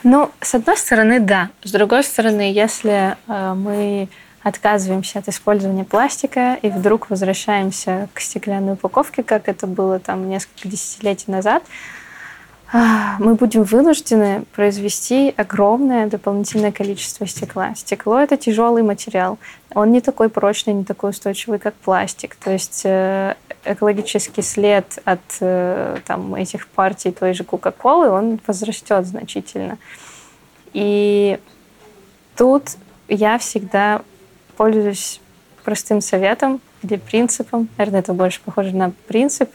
Ну, 0.03 0.31
с 0.41 0.55
одной 0.55 0.77
стороны, 0.77 1.19
да. 1.19 1.51
С 1.63 1.73
другой 1.73 2.05
стороны, 2.05 2.53
если 2.53 3.17
э, 3.27 3.55
мы 3.55 4.09
отказываемся 4.43 5.21
от 5.21 5.29
использования 5.29 5.85
пластика 5.85 6.59
и 6.61 6.69
вдруг 6.69 7.09
возвращаемся 7.09 8.09
к 8.13 8.21
стеклянной 8.21 8.75
упаковке, 8.75 9.23
как 9.23 9.49
это 9.49 9.67
было 9.67 9.99
там 9.99 10.29
несколько 10.29 10.69
десятилетий 10.69 11.31
назад, 11.31 11.65
мы 13.21 13.37
будем 13.37 13.63
вынуждены 13.63 14.45
произвести 14.53 15.33
огромное 15.37 16.09
дополнительное 16.09 16.73
количество 16.73 17.25
стекла. 17.25 17.73
Стекло– 17.77 18.19
это 18.21 18.37
тяжелый 18.37 18.83
материал. 18.83 19.39
Он 19.75 19.93
не 19.93 20.01
такой 20.01 20.29
прочный, 20.29 20.75
не 20.75 20.85
такой 20.85 21.11
устойчивый, 21.11 21.61
как 21.61 21.75
пластик. 21.75 22.35
То 22.35 22.51
есть 22.51 22.83
э, 22.85 23.37
экологический 23.65 24.43
след 24.43 24.99
от 25.05 25.21
э, 25.39 25.99
там, 26.05 26.35
этих 26.35 26.67
партий 26.67 27.13
той 27.13 27.33
же 27.35 27.45
Кока-Колы, 27.45 28.11
он 28.11 28.41
возрастет 28.45 29.07
значительно. 29.07 29.79
И 30.73 31.39
тут 32.37 32.71
я 33.07 33.39
всегда 33.39 34.03
пользуюсь 34.57 35.21
простым 35.63 36.01
советом 36.01 36.61
или 36.83 36.97
принципом. 36.97 37.69
Наверное, 37.79 38.01
это 38.01 38.15
больше 38.15 38.41
похоже 38.45 38.75
на 38.75 38.91
принцип. 39.07 39.49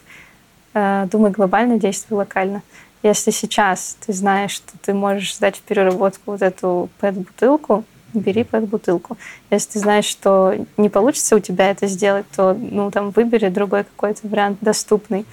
Э, 0.72 1.06
думай 1.10 1.30
глобально, 1.30 1.78
действуй 1.78 2.16
локально. 2.16 2.62
Если 3.02 3.30
сейчас 3.30 3.96
ты 4.04 4.12
знаешь, 4.12 4.50
что 4.52 4.72
ты 4.82 4.92
можешь 4.92 5.34
сдать 5.34 5.56
в 5.56 5.60
переработку 5.62 6.32
вот 6.32 6.42
эту 6.42 6.90
пэт-бутылку, 7.00 7.84
бери 8.12 8.44
пэт-бутылку. 8.44 9.16
Если 9.50 9.72
ты 9.72 9.78
знаешь, 9.78 10.04
что 10.04 10.54
не 10.76 10.88
получится 10.88 11.36
у 11.36 11.40
тебя 11.40 11.70
это 11.70 11.86
сделать, 11.86 12.26
то 12.34 12.54
ну, 12.54 12.90
там, 12.90 13.10
выбери 13.10 13.48
другой 13.48 13.84
какой-то 13.84 14.26
вариант 14.28 14.58
доступный. 14.60 15.24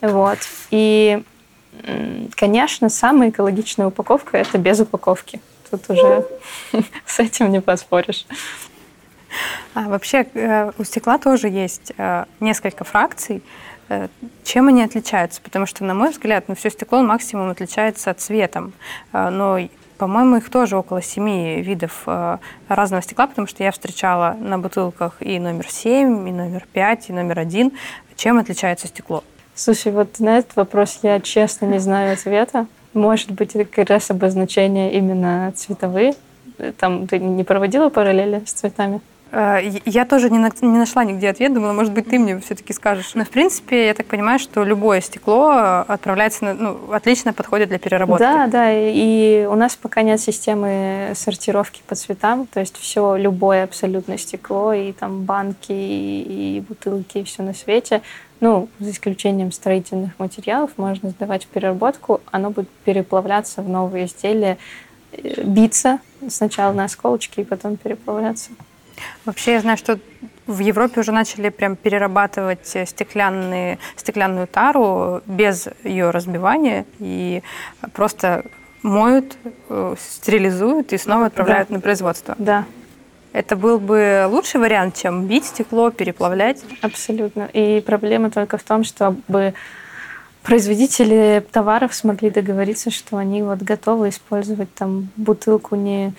Вот. 0.00 0.38
И, 0.70 1.22
конечно, 2.34 2.88
самая 2.88 3.30
экологичная 3.30 3.86
упаковка– 3.86 4.36
это 4.38 4.58
без 4.58 4.80
упаковки. 4.80 5.40
Тут 5.70 5.88
уже 5.90 6.26
с 7.06 7.18
этим 7.18 7.50
не 7.50 7.60
поспоришь. 7.60 8.26
А 9.74 9.88
вообще 9.88 10.26
э, 10.34 10.72
у 10.78 10.84
стекла 10.84 11.18
тоже 11.18 11.48
есть 11.48 11.92
э, 11.96 12.24
несколько 12.40 12.84
фракций. 12.84 13.42
Э, 13.88 14.08
чем 14.44 14.68
они 14.68 14.82
отличаются? 14.82 15.40
Потому 15.40 15.66
что, 15.66 15.84
на 15.84 15.94
мой 15.94 16.10
взгляд, 16.10 16.44
ну, 16.48 16.54
все 16.54 16.70
стекло 16.70 17.02
максимум 17.02 17.50
отличается 17.50 18.12
цветом. 18.14 18.72
Э, 19.12 19.30
но 19.30 19.58
по-моему, 19.98 20.36
их 20.36 20.50
тоже 20.50 20.76
около 20.76 21.00
семи 21.00 21.62
видов 21.62 22.02
э, 22.06 22.36
разного 22.68 23.02
стекла, 23.02 23.26
потому 23.26 23.46
что 23.46 23.64
я 23.64 23.72
встречала 23.72 24.36
на 24.38 24.58
бутылках 24.58 25.16
и 25.20 25.38
номер 25.38 25.68
семь, 25.70 26.28
и 26.28 26.32
номер 26.32 26.66
пять, 26.72 27.08
и 27.08 27.12
номер 27.12 27.38
один. 27.38 27.72
Чем 28.14 28.38
отличается 28.38 28.88
стекло? 28.88 29.24
Слушай, 29.54 29.92
вот 29.92 30.20
на 30.20 30.38
этот 30.38 30.56
вопрос 30.56 30.98
я 31.02 31.18
честно 31.20 31.66
не 31.66 31.78
знаю 31.78 32.12
ответа. 32.12 32.66
Может 32.92 33.30
быть, 33.30 33.54
это 33.54 33.64
как 33.64 33.88
раз 33.88 34.10
обозначения 34.10 34.92
именно 34.92 35.52
цветовые. 35.56 36.14
Там 36.78 37.06
ты 37.06 37.18
не 37.18 37.44
проводила 37.44 37.88
параллели 37.88 38.42
с 38.46 38.52
цветами? 38.52 39.00
Э, 39.32 39.58
я 39.84 40.04
тоже 40.04 40.30
не, 40.30 40.38
не 40.38 40.78
нашла 40.78 41.04
нигде 41.04 41.28
ответ, 41.28 41.52
думала, 41.52 41.72
может 41.72 41.92
быть, 41.92 42.08
ты 42.08 42.18
мне 42.18 42.38
все-таки 42.40 42.72
скажешь. 42.72 43.14
Но, 43.14 43.24
в 43.24 43.30
принципе, 43.30 43.86
я 43.86 43.94
так 43.94 44.06
понимаю, 44.06 44.38
что 44.38 44.64
любое 44.64 45.00
стекло 45.00 45.84
отправляется, 45.86 46.44
на, 46.44 46.54
ну, 46.54 46.92
отлично 46.92 47.32
подходит 47.32 47.68
для 47.68 47.78
переработки. 47.78 48.22
Да, 48.22 48.46
да, 48.46 48.70
и 48.72 49.46
у 49.46 49.54
нас 49.54 49.76
пока 49.76 50.02
нет 50.02 50.20
системы 50.20 51.12
сортировки 51.14 51.82
по 51.86 51.94
цветам, 51.94 52.46
то 52.46 52.60
есть 52.60 52.76
все, 52.76 53.16
любое 53.16 53.64
абсолютно 53.64 54.16
стекло, 54.16 54.72
и 54.72 54.92
там 54.92 55.22
банки, 55.22 55.72
и, 55.72 56.56
и 56.56 56.60
бутылки, 56.60 57.18
и 57.18 57.24
все 57.24 57.42
на 57.42 57.54
свете, 57.54 58.02
ну, 58.40 58.68
за 58.78 58.90
исключением 58.90 59.50
строительных 59.50 60.18
материалов, 60.18 60.70
можно 60.76 61.10
сдавать 61.10 61.44
в 61.44 61.48
переработку, 61.48 62.20
оно 62.30 62.50
будет 62.50 62.68
переплавляться 62.84 63.62
в 63.62 63.68
новые 63.68 64.06
изделия, 64.06 64.58
э, 65.12 65.42
биться 65.42 65.98
сначала 66.28 66.72
на 66.72 66.84
осколочки 66.84 67.40
и 67.40 67.44
потом 67.44 67.76
переплавляться. 67.76 68.50
Вообще 69.24 69.52
я 69.52 69.60
знаю, 69.60 69.76
что 69.76 69.98
в 70.46 70.60
Европе 70.60 71.00
уже 71.00 71.12
начали 71.12 71.48
прям 71.48 71.76
перерабатывать 71.76 72.76
стеклянные, 72.86 73.78
стеклянную 73.96 74.46
тару 74.46 75.22
без 75.26 75.68
ее 75.82 76.10
разбивания 76.10 76.86
и 76.98 77.42
просто 77.92 78.44
моют, 78.82 79.36
э, 79.68 79.94
стерилизуют 79.98 80.92
и 80.92 80.98
снова 80.98 81.26
отправляют 81.26 81.68
да. 81.68 81.74
на 81.74 81.80
производство. 81.80 82.34
Да. 82.38 82.64
Это 83.32 83.56
был 83.56 83.78
бы 83.78 84.26
лучший 84.30 84.60
вариант, 84.60 84.96
чем 84.96 85.26
бить 85.26 85.44
стекло, 85.44 85.90
переплавлять? 85.90 86.62
Абсолютно. 86.80 87.50
И 87.52 87.82
проблема 87.84 88.30
только 88.30 88.56
в 88.56 88.62
том, 88.62 88.82
чтобы 88.82 89.52
производители 90.42 91.44
товаров 91.52 91.94
смогли 91.94 92.30
договориться, 92.30 92.90
что 92.90 93.16
они 93.16 93.42
вот 93.42 93.58
готовы 93.58 94.08
использовать 94.08 94.72
там 94.74 95.08
бутылку 95.16 95.74
не 95.74 96.14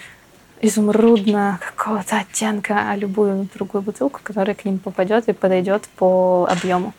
изумрудно 0.62 1.60
какого-то 1.60 2.18
оттенка, 2.20 2.90
а 2.90 2.96
любую 2.96 3.48
другую 3.54 3.82
бутылку, 3.82 4.20
которая 4.24 4.56
к 4.56 4.66
ним 4.66 4.80
попадет 4.80 5.28
и 5.28 5.34
подойдет 5.34 5.88
по 5.98 6.48
объему. 6.50 6.94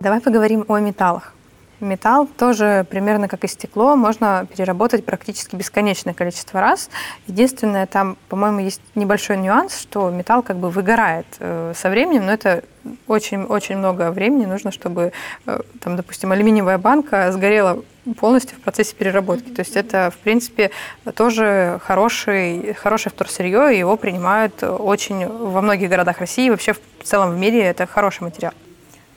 Давай 0.00 0.20
поговорим 0.20 0.64
о 0.68 0.78
металлах. 0.78 1.34
Металл 1.80 2.26
тоже 2.26 2.84
примерно 2.90 3.28
как 3.28 3.44
и 3.44 3.48
стекло 3.48 3.94
можно 3.94 4.46
переработать 4.52 5.04
практически 5.04 5.54
бесконечное 5.54 6.14
количество 6.14 6.60
раз. 6.60 6.90
Единственное, 7.26 7.86
там, 7.86 8.16
по-моему, 8.28 8.60
есть 8.60 8.80
небольшой 8.94 9.36
нюанс, 9.36 9.78
что 9.80 10.10
металл 10.10 10.42
как 10.42 10.56
бы 10.56 10.70
выгорает 10.70 11.26
э, 11.38 11.72
со 11.76 11.88
временем, 11.88 12.26
но 12.26 12.32
это 12.32 12.64
очень-очень 13.06 13.76
много 13.76 14.10
времени 14.10 14.44
нужно, 14.44 14.72
чтобы, 14.72 15.12
э, 15.46 15.60
там, 15.80 15.96
допустим, 15.96 16.32
алюминиевая 16.32 16.78
банка 16.78 17.30
сгорела 17.30 17.82
полностью 18.18 18.56
в 18.56 18.60
процессе 18.60 18.94
переработки. 18.96 19.50
То 19.50 19.60
есть 19.60 19.76
это, 19.76 20.10
в 20.12 20.18
принципе, 20.18 20.70
тоже 21.14 21.80
хороший, 21.84 22.74
хорошее 22.74 23.12
вторсырье, 23.14 23.74
и 23.74 23.78
его 23.78 23.96
принимают 23.96 24.62
очень 24.62 25.26
во 25.26 25.60
многих 25.60 25.90
городах 25.90 26.18
России, 26.18 26.46
и 26.46 26.50
вообще 26.50 26.72
в 26.72 27.04
целом 27.04 27.30
в 27.30 27.38
мире 27.38 27.62
это 27.62 27.86
хороший 27.86 28.22
материал. 28.22 28.52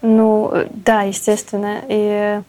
Ну, 0.02 0.52
да, 0.72 1.04
естественно. 1.04 1.82
И 1.88 2.42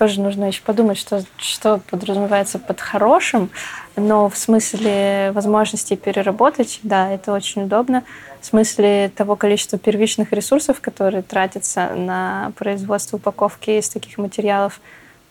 тоже 0.00 0.22
нужно 0.22 0.46
еще 0.46 0.62
подумать, 0.62 0.96
что, 0.96 1.22
что 1.36 1.78
подразумевается 1.90 2.58
под 2.58 2.80
хорошим, 2.80 3.50
но 3.96 4.30
в 4.30 4.38
смысле 4.38 5.30
возможности 5.34 5.94
переработать, 5.94 6.80
да, 6.82 7.12
это 7.12 7.34
очень 7.34 7.64
удобно. 7.64 8.02
В 8.40 8.46
смысле 8.46 9.12
того 9.14 9.36
количества 9.36 9.78
первичных 9.78 10.32
ресурсов, 10.32 10.80
которые 10.80 11.20
тратятся 11.20 11.90
на 11.90 12.52
производство 12.56 13.18
упаковки 13.18 13.72
из 13.72 13.90
таких 13.90 14.16
материалов, 14.16 14.80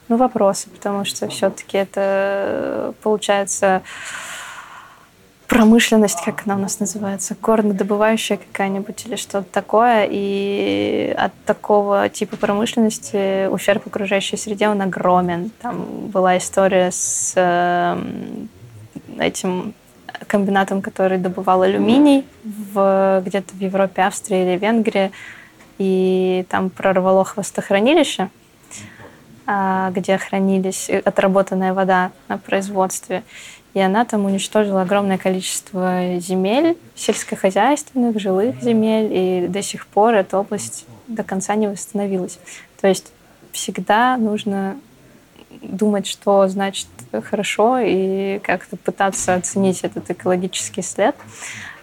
ну, 0.07 0.17
вопросы, 0.17 0.69
потому 0.69 1.03
что 1.03 1.27
все-таки 1.29 1.75
это 1.75 2.93
получается 3.01 3.81
промышленность, 5.49 6.23
как 6.23 6.43
она 6.45 6.55
у 6.55 6.59
нас 6.59 6.79
называется, 6.79 7.35
горнодобывающая 7.41 8.37
какая-нибудь 8.37 9.05
или 9.07 9.15
что-то 9.15 9.47
такое. 9.51 10.07
И 10.09 11.13
от 11.17 11.33
такого 11.45 12.07
типа 12.07 12.37
промышленности 12.37 13.47
ущерб 13.47 13.87
окружающей 13.87 14.37
среде, 14.37 14.69
он 14.69 14.81
огромен. 14.81 15.51
Там 15.61 16.07
была 16.07 16.37
история 16.37 16.91
с 16.91 17.33
э, 17.35 17.97
этим 19.17 19.73
комбинатом, 20.27 20.83
который 20.83 21.17
добывал 21.17 21.63
алюминий 21.63 22.25
в, 22.43 23.21
где-то 23.25 23.55
в 23.55 23.59
Европе, 23.59 24.03
Австрии 24.03 24.43
или 24.43 24.57
Венгрии. 24.57 25.11
И 25.79 26.45
там 26.49 26.69
прорвало 26.69 27.23
хвостохранилище, 27.23 28.29
а, 29.47 29.89
где 29.91 30.17
хранились 30.17 30.89
отработанная 30.89 31.73
вода 31.73 32.11
на 32.27 32.37
производстве 32.37 33.23
и 33.73 33.79
она 33.79 34.05
там 34.05 34.25
уничтожила 34.25 34.81
огромное 34.81 35.17
количество 35.17 36.19
земель, 36.19 36.77
сельскохозяйственных, 36.95 38.19
жилых 38.19 38.61
земель, 38.61 39.09
и 39.11 39.47
до 39.47 39.61
сих 39.61 39.87
пор 39.87 40.15
эта 40.15 40.39
область 40.39 40.85
до 41.07 41.23
конца 41.23 41.55
не 41.55 41.67
восстановилась. 41.67 42.39
То 42.81 42.87
есть 42.87 43.11
всегда 43.51 44.17
нужно 44.17 44.77
думать, 45.61 46.07
что 46.07 46.47
значит 46.47 46.87
хорошо, 47.23 47.79
и 47.79 48.39
как-то 48.39 48.77
пытаться 48.77 49.35
оценить 49.35 49.81
этот 49.81 50.09
экологический 50.09 50.81
след. 50.81 51.15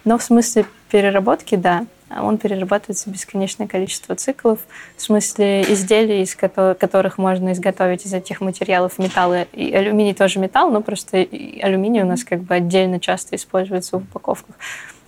Но 0.05 0.19
в 0.19 0.23
смысле 0.23 0.67
переработки, 0.91 1.57
да, 1.57 1.85
он 2.11 2.39
перерабатывается 2.39 3.11
бесконечное 3.11 3.67
количество 3.67 4.15
циклов, 4.15 4.61
в 4.97 5.03
смысле 5.03 5.63
изделий, 5.63 6.23
из 6.23 6.37
которых 6.37 7.19
можно 7.19 7.53
изготовить 7.53 8.07
из 8.07 8.15
этих 8.15 8.41
материалов 8.41 8.99
металлы. 8.99 9.49
И 9.53 9.73
алюминий 9.73 10.15
тоже 10.15 10.39
металл, 10.39 10.71
но 10.71 10.83
просто 10.83 11.19
алюминий 11.19 12.03
у 12.03 12.07
нас 12.07 12.23
как 12.25 12.43
бы 12.43 12.55
отдельно 12.55 13.01
часто 13.01 13.37
используется 13.37 13.99
в 13.99 14.03
упаковках. 14.03 14.57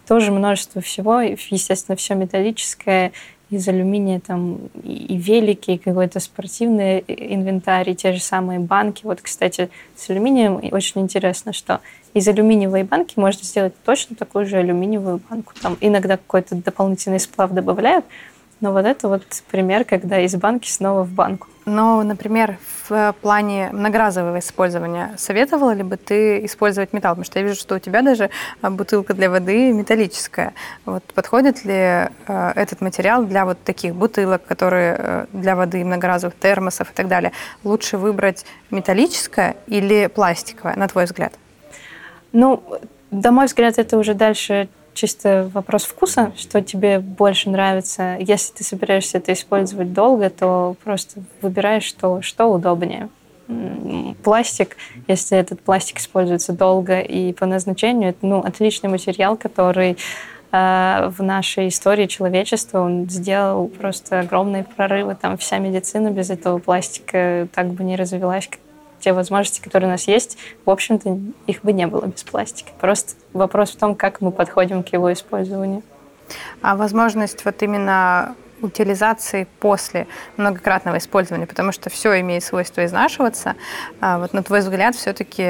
Тоже 0.07 0.33
множество 0.33 0.81
всего, 0.81 1.21
естественно, 1.21 1.95
все 1.95 2.15
металлическое, 2.15 3.13
из 3.51 3.67
алюминия 3.67 4.21
там 4.21 4.59
и 4.85 5.17
велики, 5.17 5.71
и 5.71 5.79
какой-то 5.79 6.21
спортивный 6.21 7.03
инвентарь, 7.07 7.89
и 7.91 7.97
те 7.97 8.13
же 8.13 8.21
самые 8.21 8.59
банки. 8.59 9.05
Вот, 9.05 9.23
кстати, 9.23 9.71
с 9.97 10.11
алюминием 10.11 10.61
очень 10.71 11.01
интересно, 11.01 11.55
что 11.55 11.81
из 12.15 12.27
алюминиевой 12.29 12.83
банки 12.83 13.15
можно 13.17 13.45
сделать 13.45 13.75
точно 13.85 14.17
такую 14.17 14.47
же 14.47 14.57
алюминиевую 14.57 15.21
банку. 15.29 15.53
Там 15.61 15.77
иногда 15.81 16.17
какой-то 16.17 16.57
дополнительный 16.57 17.21
сплав 17.21 17.53
добавляют, 17.53 18.05
но 18.61 18.73
вот 18.73 18.87
это 18.87 19.09
вот 19.09 19.23
пример, 19.51 19.85
когда 19.85 20.21
из 20.21 20.35
банки 20.35 20.69
снова 20.69 21.05
в 21.05 21.11
банку. 21.11 21.47
Но, 21.65 22.03
например, 22.03 22.57
в 22.89 23.15
плане 23.21 23.69
многоразового 23.73 24.39
использования 24.39 25.15
советовала 25.19 25.73
ли 25.73 25.83
бы 25.83 25.97
ты 25.99 26.45
использовать 26.47 26.95
металл? 26.95 27.13
Потому 27.13 27.25
что 27.27 27.39
я 27.39 27.45
вижу, 27.45 27.57
что 27.57 27.77
у 27.77 27.79
тебя 27.79 28.01
даже 28.01 28.31
а, 28.63 28.71
бутылка 28.71 29.13
для 29.13 29.29
воды 29.29 29.71
металлическая. 29.73 30.55
Вот 30.87 31.05
подходит 31.15 31.65
ли 31.67 31.75
э, 31.75 32.09
этот 32.27 32.81
материал 32.81 33.25
для 33.25 33.45
вот 33.45 33.63
таких 33.63 33.95
бутылок, 33.95 34.47
которые 34.47 34.97
э, 34.99 35.27
для 35.35 35.55
воды, 35.57 35.85
многоразовых 35.85 36.35
термосов 36.39 36.91
и 36.91 36.95
так 36.95 37.07
далее? 37.07 37.33
Лучше 37.65 37.99
выбрать 37.99 38.47
металлическое 38.71 39.57
или 39.67 40.07
пластиковое, 40.07 40.75
на 40.75 40.89
твой 40.89 41.05
взгляд? 41.05 41.35
Ну, 42.39 42.63
на 43.11 43.33
мой 43.33 43.47
взгляд, 43.47 43.81
это 43.81 43.99
уже 43.99 44.15
дальше 44.15 44.69
чисто 44.95 45.51
вопрос 45.53 45.83
вкуса, 45.83 46.31
что 46.37 46.63
тебе 46.63 47.01
больше 47.01 47.51
нравится. 47.51 48.17
Если 48.21 48.53
ты 48.55 48.63
собираешься 48.63 49.19
это 49.19 49.33
использовать 49.33 49.93
долго, 49.93 50.31
то 50.31 50.77
просто 50.85 51.21
выбираешь, 51.43 51.83
что, 51.83 52.23
что 52.23 52.47
удобнее. 52.47 53.09
Пластик, 54.23 54.77
если 55.09 55.37
этот 55.37 55.61
пластик 55.63 55.99
используется 55.99 56.53
долго 56.53 57.01
и 57.01 57.33
по 57.33 57.45
назначению, 57.45 58.11
это 58.11 58.25
ну, 58.25 58.39
отличный 58.39 58.89
материал, 58.89 59.37
который 59.37 59.97
э, 60.53 61.11
в 61.11 61.21
нашей 61.21 61.67
истории 61.67 62.07
человечества 62.07 62.83
он 62.83 63.11
сделал 63.11 63.67
просто 63.67 64.21
огромные 64.21 64.63
прорывы. 64.63 65.17
Там 65.21 65.39
вся 65.39 65.59
медицина 65.59 66.13
без 66.13 66.31
этого 66.31 66.59
пластика 66.59 67.49
так 67.53 67.73
бы 67.73 67.83
не 67.83 67.97
развилась, 67.97 68.47
как 68.47 68.61
те 69.01 69.13
возможности, 69.13 69.61
которые 69.61 69.89
у 69.89 69.93
нас 69.93 70.09
есть, 70.09 70.39
в 70.65 70.71
общем-то, 70.71 71.19
их 71.47 71.63
бы 71.63 71.73
не 71.73 71.87
было 71.87 72.07
без 72.07 72.23
пластика. 72.23 72.71
Просто 72.81 73.15
вопрос 73.33 73.71
в 73.71 73.77
том, 73.77 73.95
как 73.95 74.21
мы 74.21 74.33
подходим 74.33 74.83
к 74.83 74.89
его 74.89 75.13
использованию. 75.13 75.83
А 76.61 76.77
возможность 76.77 77.45
вот 77.45 77.63
именно 77.63 78.35
утилизации 78.63 79.47
после 79.61 80.07
многократного 80.37 80.99
использования, 80.99 81.47
потому 81.47 81.73
что 81.73 81.91
все 81.91 82.21
имеет 82.21 82.45
свойство 82.45 82.85
изнашиваться. 82.85 83.55
А 84.01 84.19
вот 84.19 84.33
на 84.33 84.43
твой 84.43 84.61
взгляд, 84.61 84.95
все-таки 84.95 85.43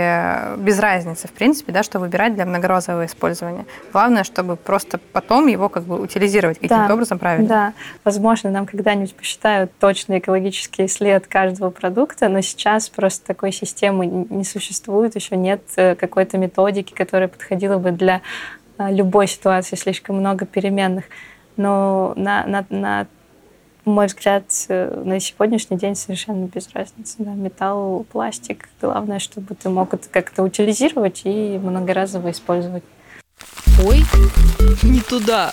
без 0.58 0.78
разницы, 0.78 1.28
в 1.28 1.32
принципе, 1.32 1.72
да, 1.72 1.82
что 1.82 1.98
выбирать 1.98 2.34
для 2.34 2.46
многоразового 2.46 3.06
использования. 3.06 3.66
Главное, 3.92 4.24
чтобы 4.24 4.56
просто 4.56 4.98
потом 5.12 5.46
его 5.46 5.68
как 5.68 5.84
бы 5.84 6.00
утилизировать 6.00 6.58
каким-то 6.58 6.88
да, 6.88 6.94
образом 6.94 7.18
правильно. 7.18 7.48
Да, 7.48 7.72
возможно, 8.04 8.50
нам 8.50 8.66
когда-нибудь 8.66 9.14
посчитают 9.14 9.72
точный 9.78 10.18
экологический 10.18 10.88
след 10.88 11.26
каждого 11.26 11.70
продукта, 11.70 12.28
но 12.28 12.40
сейчас 12.40 12.88
просто 12.88 13.26
такой 13.26 13.52
системы 13.52 14.06
не 14.06 14.44
существует, 14.44 15.14
еще 15.14 15.36
нет 15.36 15.62
э, 15.76 15.94
какой-то 15.94 16.38
методики, 16.38 16.92
которая 16.92 17.28
подходила 17.28 17.78
бы 17.78 17.90
для 17.90 18.20
э, 18.78 18.92
любой 18.92 19.26
ситуации, 19.26 19.76
слишком 19.76 20.16
много 20.16 20.46
переменных. 20.46 21.04
Но 21.58 22.14
на, 22.16 22.46
на, 22.46 22.64
на 22.70 23.06
мой 23.84 24.06
взгляд, 24.06 24.44
э, 24.68 25.02
на 25.04 25.18
сегодняшний 25.18 25.76
день 25.76 25.96
совершенно 25.96 26.46
без 26.46 26.72
разницы. 26.72 27.16
Да, 27.18 27.32
металл, 27.32 28.06
пластик. 28.10 28.68
Главное, 28.80 29.18
чтобы 29.18 29.54
ты 29.54 29.68
мог 29.68 29.92
это 29.92 30.08
как-то 30.08 30.44
утилизировать 30.44 31.22
и 31.24 31.58
многоразово 31.58 32.30
использовать. 32.30 32.84
Ой, 33.84 34.02
не 34.82 35.00
туда. 35.00 35.50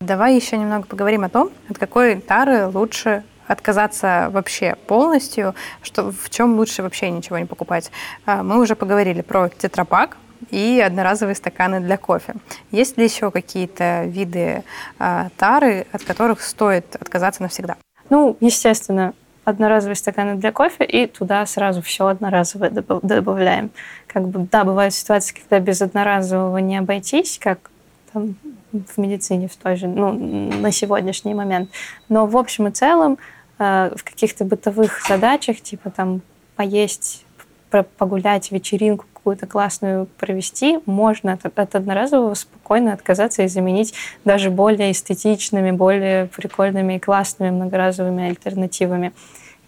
Давай 0.00 0.34
еще 0.34 0.56
немного 0.56 0.86
поговорим 0.86 1.24
о 1.24 1.28
том, 1.28 1.50
от 1.68 1.78
какой 1.78 2.16
тары 2.20 2.66
лучше 2.66 3.22
отказаться 3.46 4.28
вообще 4.30 4.76
полностью, 4.86 5.54
что, 5.82 6.10
в 6.10 6.30
чем 6.30 6.56
лучше 6.56 6.82
вообще 6.82 7.10
ничего 7.10 7.38
не 7.38 7.46
покупать. 7.46 7.90
А, 8.24 8.42
мы 8.42 8.60
уже 8.60 8.76
поговорили 8.76 9.22
про 9.22 9.48
тетрапак, 9.48 10.16
и 10.50 10.80
одноразовые 10.80 11.34
стаканы 11.34 11.80
для 11.80 11.96
кофе. 11.96 12.34
Есть 12.70 12.96
ли 12.96 13.04
еще 13.04 13.30
какие-то 13.30 14.04
виды 14.06 14.62
э, 14.98 15.28
тары, 15.36 15.86
от 15.92 16.02
которых 16.04 16.42
стоит 16.42 16.96
отказаться 16.96 17.42
навсегда? 17.42 17.76
Ну, 18.08 18.36
естественно, 18.40 19.14
одноразовые 19.44 19.96
стаканы 19.96 20.36
для 20.36 20.52
кофе, 20.52 20.84
и 20.84 21.06
туда 21.06 21.44
сразу 21.46 21.82
все 21.82 22.06
одноразовое 22.06 22.70
добавляем. 22.70 23.70
Как 24.06 24.26
бы, 24.28 24.48
да, 24.50 24.64
бывают 24.64 24.94
ситуации, 24.94 25.34
когда 25.34 25.60
без 25.60 25.82
одноразового 25.82 26.58
не 26.58 26.76
обойтись, 26.76 27.38
как 27.38 27.70
там, 28.12 28.36
в 28.72 28.98
медицине 28.98 29.48
в 29.48 29.56
той 29.56 29.76
же, 29.76 29.88
ну, 29.88 30.12
на 30.12 30.72
сегодняшний 30.72 31.34
момент. 31.34 31.70
Но 32.08 32.26
в 32.26 32.36
общем 32.36 32.68
и 32.68 32.70
целом 32.70 33.18
э, 33.58 33.92
в 33.96 34.04
каких-то 34.04 34.44
бытовых 34.44 35.06
задачах, 35.06 35.60
типа 35.60 35.90
там 35.90 36.22
поесть, 36.56 37.24
погулять, 37.70 38.50
вечеринку 38.50 39.06
какую-то 39.30 39.46
классную 39.46 40.06
провести, 40.18 40.80
можно 40.86 41.38
от, 41.40 41.74
одноразового 41.76 42.34
спокойно 42.34 42.92
отказаться 42.92 43.42
и 43.42 43.48
заменить 43.48 43.94
даже 44.24 44.50
более 44.50 44.90
эстетичными, 44.90 45.70
более 45.70 46.26
прикольными 46.26 46.94
и 46.94 46.98
классными 46.98 47.50
многоразовыми 47.50 48.28
альтернативами. 48.28 49.12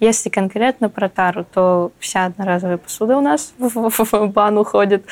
Если 0.01 0.31
конкретно 0.31 0.89
про 0.89 1.09
тару, 1.09 1.45
то 1.45 1.93
вся 2.01 2.25
одноразовая 2.27 2.77
посуда 2.77 3.17
у 3.17 3.21
нас 3.21 3.55
в, 3.59 4.27
бан 4.27 4.59
уходит. 4.59 5.05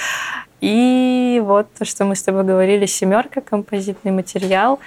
И 0.60 1.40
вот 1.44 1.68
то, 1.78 1.84
что 1.84 2.04
мы 2.04 2.16
с 2.16 2.22
тобой 2.24 2.42
говорили, 2.42 2.86
семерка, 2.86 3.40
композитный 3.40 4.10
материал, 4.10 4.80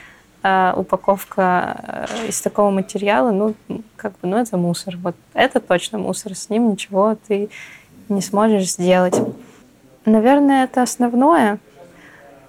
э, 0.43 0.73
упаковка 0.76 2.08
э, 2.10 2.28
из 2.28 2.41
такого 2.41 2.69
материала, 2.69 3.32
ну, 3.32 3.56
как 3.95 4.12
бы, 4.19 4.28
ну, 4.28 4.36
это 4.36 4.58
мусор. 4.58 4.97
Вот 4.97 5.15
это 5.34 5.62
точно 5.62 5.99
мусор, 5.99 6.36
с 6.36 6.49
ним 6.49 6.71
ничего 6.71 7.15
ты 7.30 7.49
не 8.10 8.21
сможешь 8.21 8.71
сделать. 8.71 9.15
Наверное, 10.06 10.66
это 10.66 10.82
основное. 10.82 11.60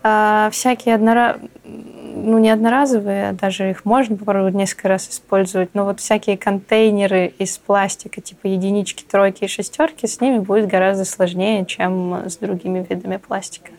А 0.03 0.51
всякие 0.53 0.95
однора... 0.95 1.39
ну, 1.65 2.39
не 2.39 2.51
одноразовые, 2.51 3.33
даже 3.33 3.71
их 3.71 3.85
можно 3.85 4.17
попробовать 4.17 4.55
несколько 4.55 4.89
раз 4.89 5.09
использовать, 5.09 5.71
но 5.75 5.85
вот 5.85 6.01
всякие 6.01 6.37
контейнеры 6.37 7.33
из 7.39 7.57
пластика, 7.59 8.21
типа 8.21 8.49
единички, 8.49 9.03
тройки 9.03 9.45
и 9.45 9.49
шестерки, 9.49 10.07
с 10.07 10.21
ними 10.21 10.39
будет 10.39 10.67
гораздо 10.67 11.05
сложнее, 11.05 11.65
чем 11.65 12.25
с 12.27 12.37
другими 12.37 12.87
видами 12.89 13.17
пластика. 13.17 13.71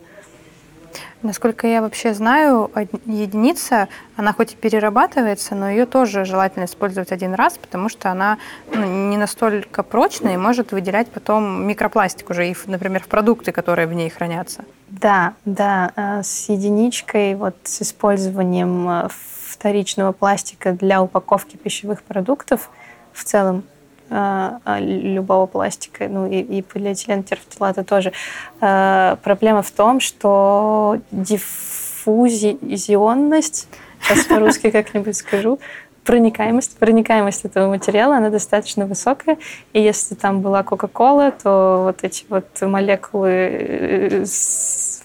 Насколько 1.26 1.66
я 1.66 1.82
вообще 1.82 2.14
знаю, 2.14 2.70
единица, 3.08 3.88
она 4.16 4.32
хоть 4.32 4.54
и 4.54 4.56
перерабатывается, 4.56 5.56
но 5.56 5.68
ее 5.68 5.88
тоже 5.88 6.24
желательно 6.24 6.66
использовать 6.66 7.12
один 7.12 7.34
раз, 7.34 7.58
потому 7.58 7.90
что 7.90 8.12
она 8.12 8.38
ну, 8.72 9.10
не 9.10 9.18
настолько 9.18 9.82
прочная 9.82 10.36
и 10.36 10.38
может 10.38 10.72
выделять 10.72 11.08
потом 11.08 11.66
микропластик 11.66 12.30
уже, 12.30 12.50
и, 12.50 12.56
например, 12.68 13.02
в 13.02 13.08
продукты, 13.08 13.52
которые 13.52 13.88
в 13.88 13.94
ней 13.94 14.08
хранятся. 14.12 14.66
Да, 14.88 15.34
да, 15.46 15.92
э, 15.96 16.22
с 16.22 16.48
единичкой, 16.48 17.34
вот 17.34 17.56
с 17.64 17.82
использованием 17.82 18.88
э, 18.88 19.08
вторичного 19.10 20.12
пластика 20.12 20.74
для 20.74 21.02
упаковки 21.02 21.58
пищевых 21.58 22.04
продуктов 22.04 22.70
в 23.14 23.24
целом 23.24 23.64
любого 24.10 25.46
пластика, 25.48 26.08
ну 26.08 26.28
и, 26.28 26.40
и 26.40 26.62
полиэтилен 26.62 27.24
терфталата 27.24 27.84
тоже. 27.84 28.14
Проблема 28.60 29.62
в 29.62 29.72
том, 29.72 30.00
что 30.00 31.00
диффузионность, 31.12 33.68
сейчас 34.02 34.24
по-русски 34.26 34.72
как-нибудь 34.72 35.18
скажу, 35.18 35.60
проникаемость, 36.06 36.78
проникаемость 36.78 37.46
этого 37.46 37.68
материала, 37.70 38.18
она 38.18 38.30
достаточно 38.30 38.86
высокая. 38.86 39.38
И 39.74 39.82
если 39.82 40.16
там 40.16 40.42
была 40.42 40.64
Кока-Кола, 40.64 41.32
то 41.32 41.82
вот 41.84 42.04
эти 42.04 42.26
вот 42.30 42.46
молекулы 42.62 44.24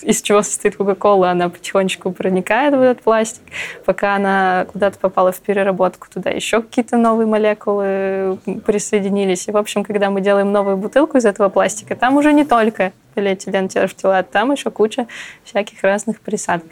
из 0.02 0.22
чего 0.22 0.42
состоит 0.42 0.76
Кока-Кола, 0.76 1.30
она 1.30 1.48
потихонечку 1.48 2.12
проникает 2.12 2.74
в 2.74 2.80
этот 2.80 3.02
пластик, 3.02 3.42
пока 3.84 4.16
она 4.16 4.66
куда-то 4.72 4.98
попала 4.98 5.32
в 5.32 5.40
переработку, 5.40 6.08
туда 6.12 6.30
еще 6.30 6.62
какие-то 6.62 6.96
новые 6.96 7.26
молекулы 7.26 8.38
присоединились. 8.64 9.48
И, 9.48 9.52
в 9.52 9.56
общем, 9.56 9.84
когда 9.84 10.10
мы 10.10 10.20
делаем 10.20 10.52
новую 10.52 10.76
бутылку 10.76 11.16
из 11.16 11.24
этого 11.24 11.48
пластика, 11.48 11.96
там 11.96 12.16
уже 12.16 12.32
не 12.32 12.44
только 12.44 12.92
полиэтилен 13.20 13.68
терфтилат, 13.68 14.30
там 14.30 14.52
еще 14.52 14.70
куча 14.70 15.06
всяких 15.44 15.82
разных 15.82 16.20
присадок. 16.20 16.68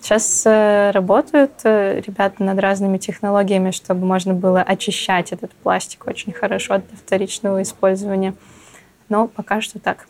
Сейчас 0.00 0.44
э, 0.46 0.92
работают 0.92 1.52
э, 1.64 2.00
ребята 2.00 2.42
над 2.42 2.58
разными 2.58 2.96
технологиями, 2.96 3.70
чтобы 3.70 4.06
можно 4.06 4.32
было 4.32 4.62
очищать 4.62 5.32
этот 5.32 5.52
пластик 5.52 6.06
очень 6.06 6.32
хорошо 6.32 6.74
от 6.74 6.84
вторичного 7.04 7.60
использования. 7.60 8.34
Но 9.10 9.28
пока 9.28 9.60
что 9.60 9.78
так. 9.78 10.06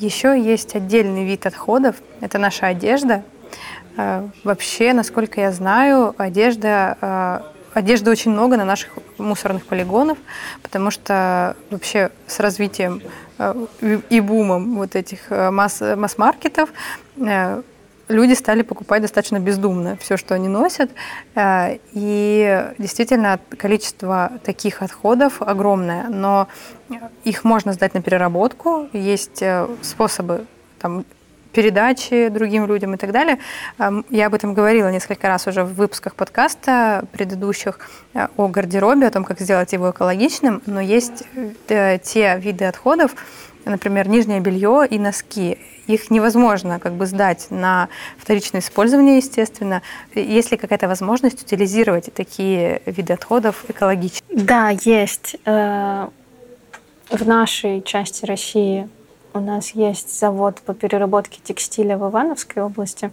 Еще 0.00 0.40
есть 0.40 0.74
отдельный 0.74 1.24
вид 1.24 1.46
отходов. 1.46 1.96
Это 2.20 2.38
наша 2.38 2.66
одежда. 2.66 3.22
Э, 3.96 4.26
вообще, 4.42 4.92
насколько 4.92 5.40
я 5.40 5.52
знаю, 5.52 6.12
одежда, 6.18 7.44
одежды 7.78 8.10
очень 8.10 8.30
много 8.30 8.56
на 8.56 8.64
наших 8.64 8.90
мусорных 9.18 9.64
полигонах, 9.64 10.18
потому 10.62 10.90
что 10.90 11.56
вообще 11.70 12.10
с 12.26 12.40
развитием 12.40 13.02
э, 13.38 13.66
и 14.10 14.20
бумом 14.20 14.76
вот 14.76 14.96
этих 14.96 15.30
масс- 15.30 15.96
масс-маркетов 15.96 16.70
люди 18.08 18.32
стали 18.34 18.62
покупать 18.62 19.02
достаточно 19.02 19.38
бездумно 19.38 19.96
все, 20.00 20.16
что 20.16 20.34
они 20.34 20.48
носят. 20.48 20.90
Э, 21.34 21.78
и 21.92 22.72
действительно 22.78 23.38
количество 23.56 24.32
таких 24.44 24.82
отходов 24.82 25.42
огромное, 25.42 26.08
но 26.08 26.48
их 27.24 27.44
можно 27.44 27.72
сдать 27.72 27.94
на 27.94 28.02
переработку. 28.02 28.88
Есть 28.92 29.42
э, 29.42 29.68
способы 29.82 30.46
там, 30.78 31.04
передачи 31.52 32.28
другим 32.28 32.66
людям 32.66 32.94
и 32.94 32.96
так 32.96 33.12
далее. 33.12 33.38
Эм, 33.78 34.04
я 34.10 34.26
об 34.26 34.34
этом 34.34 34.54
говорила 34.54 34.90
несколько 34.90 35.28
раз 35.28 35.46
уже 35.46 35.64
в 35.64 35.74
выпусках 35.74 36.14
подкаста 36.14 37.04
предыдущих 37.12 37.80
э, 38.14 38.28
о 38.36 38.48
гардеробе, 38.48 39.06
о 39.06 39.10
том, 39.10 39.24
как 39.24 39.40
сделать 39.40 39.72
его 39.72 39.90
экологичным, 39.90 40.62
но 40.66 40.80
есть 40.80 41.24
те 41.66 42.38
виды 42.38 42.64
отходов, 42.64 43.14
например, 43.64 44.08
нижнее 44.08 44.40
белье 44.40 44.86
и 44.88 44.98
носки 44.98 45.58
их 45.88 46.10
невозможно 46.10 46.78
как 46.78 46.92
бы 46.92 47.06
сдать 47.06 47.46
на 47.50 47.88
вторичное 48.18 48.60
использование, 48.60 49.16
естественно. 49.16 49.82
Есть 50.14 50.52
ли 50.52 50.56
какая-то 50.56 50.86
возможность 50.86 51.42
утилизировать 51.42 52.12
такие 52.14 52.82
виды 52.86 53.14
отходов 53.14 53.64
экологично? 53.68 54.26
Да, 54.30 54.70
есть. 54.84 55.36
Э, 55.44 56.08
в 57.10 57.26
нашей 57.26 57.82
части 57.82 58.26
России 58.26 58.88
у 59.34 59.40
нас 59.40 59.70
есть 59.70 60.18
завод 60.18 60.60
по 60.64 60.74
переработке 60.74 61.40
текстиля 61.42 61.96
в 61.96 62.08
Ивановской 62.10 62.62
области, 62.62 63.10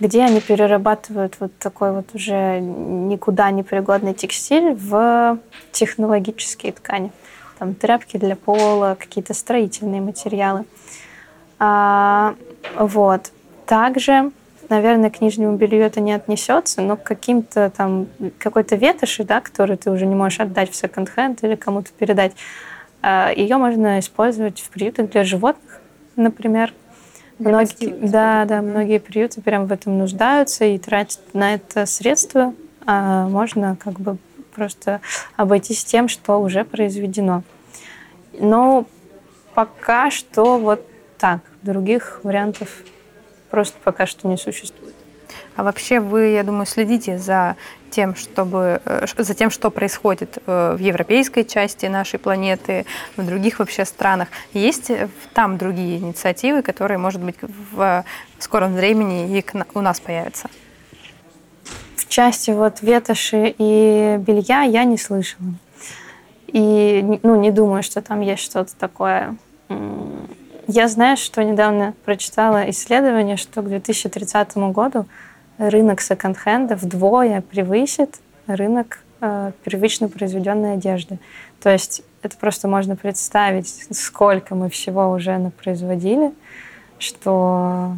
где 0.00 0.24
они 0.24 0.40
перерабатывают 0.40 1.36
вот 1.40 1.56
такой 1.58 1.92
вот 1.92 2.14
уже 2.14 2.60
никуда 2.60 3.50
не 3.50 3.62
пригодный 3.62 4.14
текстиль 4.14 4.74
в 4.74 5.38
технологические 5.72 6.72
ткани. 6.72 7.12
Там 7.58 7.74
тряпки 7.74 8.16
для 8.16 8.36
пола, 8.36 8.96
какие-то 8.98 9.34
строительные 9.34 10.00
материалы. 10.00 10.64
А, 11.58 12.36
вот. 12.76 13.32
Также, 13.66 14.30
наверное, 14.68 15.10
к 15.10 15.20
нижнему 15.20 15.56
белью 15.56 15.82
это 15.84 16.00
не 16.00 16.12
отнесется, 16.12 16.80
но 16.80 16.96
к 16.96 17.02
каким-то 17.02 17.70
там, 17.70 18.06
какой-то 18.38 18.76
ветоши, 18.76 19.24
да, 19.24 19.40
который 19.40 19.76
ты 19.76 19.90
уже 19.90 20.06
не 20.06 20.14
можешь 20.14 20.40
отдать 20.40 20.70
в 20.70 20.76
секонд-хенд 20.76 21.42
или 21.42 21.56
кому-то 21.56 21.90
передать, 21.98 22.32
ее 23.02 23.56
можно 23.56 23.98
использовать 23.98 24.60
в 24.60 24.70
приютах 24.70 25.10
для 25.10 25.24
животных, 25.24 25.80
например. 26.16 26.72
Многие, 27.38 27.90
да, 27.90 28.44
да, 28.44 28.62
многие 28.62 28.98
приюты 28.98 29.40
прям 29.40 29.66
в 29.66 29.72
этом 29.72 29.96
нуждаются 29.98 30.64
и 30.64 30.78
тратят 30.78 31.20
на 31.32 31.54
это 31.54 31.86
средства. 31.86 32.54
А 32.84 33.28
можно 33.28 33.76
как 33.76 34.00
бы 34.00 34.16
просто 34.54 35.00
обойтись 35.36 35.84
тем, 35.84 36.08
что 36.08 36.40
уже 36.40 36.64
произведено. 36.64 37.42
Но 38.38 38.86
пока 39.54 40.10
что 40.10 40.58
вот 40.58 40.84
так. 41.18 41.40
Других 41.62 42.20
вариантов 42.22 42.82
просто 43.50 43.76
пока 43.82 44.06
что 44.06 44.26
не 44.28 44.36
существует. 44.36 44.87
А 45.58 45.64
вообще 45.64 45.98
вы, 45.98 46.28
я 46.28 46.44
думаю, 46.44 46.66
следите 46.66 47.18
за 47.18 47.56
тем, 47.90 48.14
чтобы, 48.14 48.80
э, 48.84 49.06
за 49.16 49.34
тем, 49.34 49.50
что 49.50 49.72
происходит 49.72 50.38
э, 50.46 50.76
в 50.76 50.78
европейской 50.78 51.42
части 51.42 51.86
нашей 51.86 52.20
планеты, 52.20 52.86
в 53.16 53.26
других 53.26 53.58
вообще 53.58 53.84
странах. 53.84 54.28
Есть 54.52 54.92
там 55.34 55.58
другие 55.58 55.98
инициативы, 55.98 56.62
которые, 56.62 56.98
может 56.98 57.20
быть, 57.20 57.34
в 57.72 58.04
скором 58.38 58.76
времени 58.76 59.36
и 59.36 59.44
у 59.74 59.80
нас 59.80 59.98
появятся? 59.98 60.48
В 61.96 62.06
части 62.06 62.52
вот 62.52 62.80
ветоши 62.80 63.52
и 63.58 64.16
белья 64.20 64.62
я 64.62 64.84
не 64.84 64.96
слышала. 64.96 65.54
И 66.46 67.18
ну, 67.24 67.34
не 67.34 67.50
думаю, 67.50 67.82
что 67.82 68.00
там 68.00 68.20
есть 68.20 68.44
что-то 68.44 68.76
такое 68.76 69.36
я 70.68 70.86
знаю, 70.86 71.16
что 71.16 71.42
недавно 71.42 71.94
прочитала 72.04 72.68
исследование, 72.70 73.38
что 73.38 73.62
к 73.62 73.68
2030 73.68 74.56
году 74.72 75.06
рынок 75.58 76.00
секонд-хенда 76.00 76.76
вдвое 76.76 77.42
превысит 77.42 78.20
рынок 78.46 79.00
э, 79.20 79.52
первично 79.64 80.08
произведенной 80.08 80.74
одежды. 80.74 81.18
То 81.60 81.70
есть 81.70 82.02
это 82.22 82.36
просто 82.36 82.68
можно 82.68 82.96
представить, 82.96 83.86
сколько 83.90 84.54
мы 84.54 84.70
всего 84.70 85.10
уже 85.10 85.36
напроизводили, 85.38 86.32
что 86.98 87.96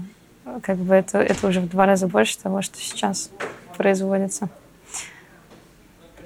как 0.63 0.77
бы 0.79 0.95
это, 0.95 1.19
это 1.19 1.47
уже 1.47 1.61
в 1.61 1.69
два 1.69 1.87
раза 1.87 2.07
больше 2.09 2.39
того, 2.39 2.63
что 2.63 2.79
сейчас 2.79 3.31
производится. 3.77 4.49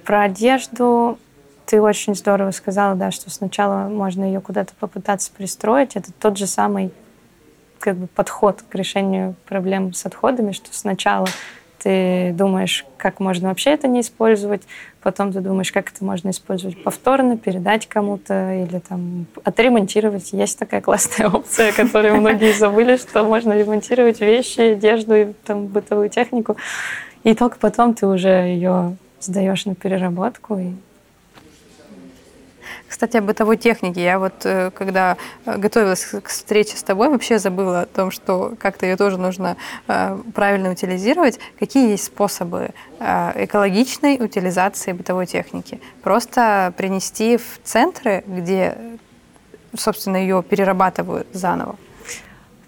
Про 0.05 0.23
одежду 0.23 1.18
ты 1.66 1.81
очень 1.81 2.14
здорово 2.14 2.51
сказала, 2.51 2.94
да, 2.94 3.11
что 3.11 3.31
сначала 3.31 3.88
можно 3.88 4.25
ее 4.25 4.40
куда-то 4.40 4.75
попытаться 4.79 5.31
пристроить. 5.37 5.97
Это 5.97 6.12
тот 6.12 6.37
же 6.37 6.47
самый 6.47 6.92
как 7.85 7.97
бы 7.97 8.07
подход 8.07 8.64
к 8.66 8.75
решению 8.75 9.35
проблем 9.44 9.92
с 9.92 10.07
отходами, 10.07 10.53
что 10.53 10.68
сначала 10.73 11.27
ты 11.83 12.33
думаешь, 12.33 12.87
как 12.97 13.20
можно 13.20 13.51
вообще 13.51 13.73
это 13.73 13.88
не 13.88 14.01
использовать, 14.01 14.62
потом 15.03 15.35
ты 15.35 15.40
думаешь, 15.40 15.70
как 15.70 15.92
это 15.92 16.03
можно 16.03 16.31
использовать 16.31 16.83
повторно, 16.83 17.37
передать 17.37 17.87
кому-то 17.87 18.55
или 18.55 18.79
там 18.79 19.27
отремонтировать. 19.44 20.33
Есть 20.33 20.59
такая 20.59 20.81
классная 20.81 21.29
опция, 21.29 21.73
которую 21.73 22.16
многие 22.16 22.55
забыли, 22.55 22.97
что 22.97 23.23
можно 23.23 23.53
ремонтировать 23.53 24.23
вещи, 24.23 24.61
одежду 24.61 25.14
и 25.14 25.33
там 25.44 25.66
бытовую 25.66 26.09
технику. 26.09 26.57
И 27.23 27.35
только 27.35 27.59
потом 27.59 27.92
ты 27.92 28.07
уже 28.07 28.31
ее 28.31 28.97
сдаешь 29.20 29.66
на 29.66 29.75
переработку 29.75 30.57
и 30.57 30.73
кстати, 32.88 33.16
о 33.16 33.22
бытовой 33.22 33.57
технике. 33.57 34.03
Я 34.03 34.18
вот, 34.18 34.44
э, 34.44 34.70
когда 34.72 35.16
э, 35.46 35.57
готовилась 35.57 36.05
к 36.05 36.29
встрече 36.29 36.77
с 36.77 36.83
тобой, 36.83 37.09
вообще 37.09 37.38
забыла 37.38 37.83
о 37.83 37.87
том, 37.87 38.11
что 38.11 38.55
как-то 38.59 38.87
ее 38.87 38.96
тоже 38.96 39.18
нужно 39.18 39.57
э, 39.88 40.18
правильно 40.35 40.70
утилизировать. 40.70 41.38
Какие 41.59 41.90
есть 41.90 42.05
способы 42.05 42.70
экологичной 43.00 44.16
утилизации 44.24 44.92
бытовой 44.92 45.27
техники? 45.27 45.81
Просто 46.03 46.72
принести 46.77 47.37
в 47.37 47.61
центры, 47.62 48.24
где, 48.27 48.79
собственно, 49.77 50.16
ее 50.16 50.42
перерабатывают 50.42 51.27
заново? 51.33 51.77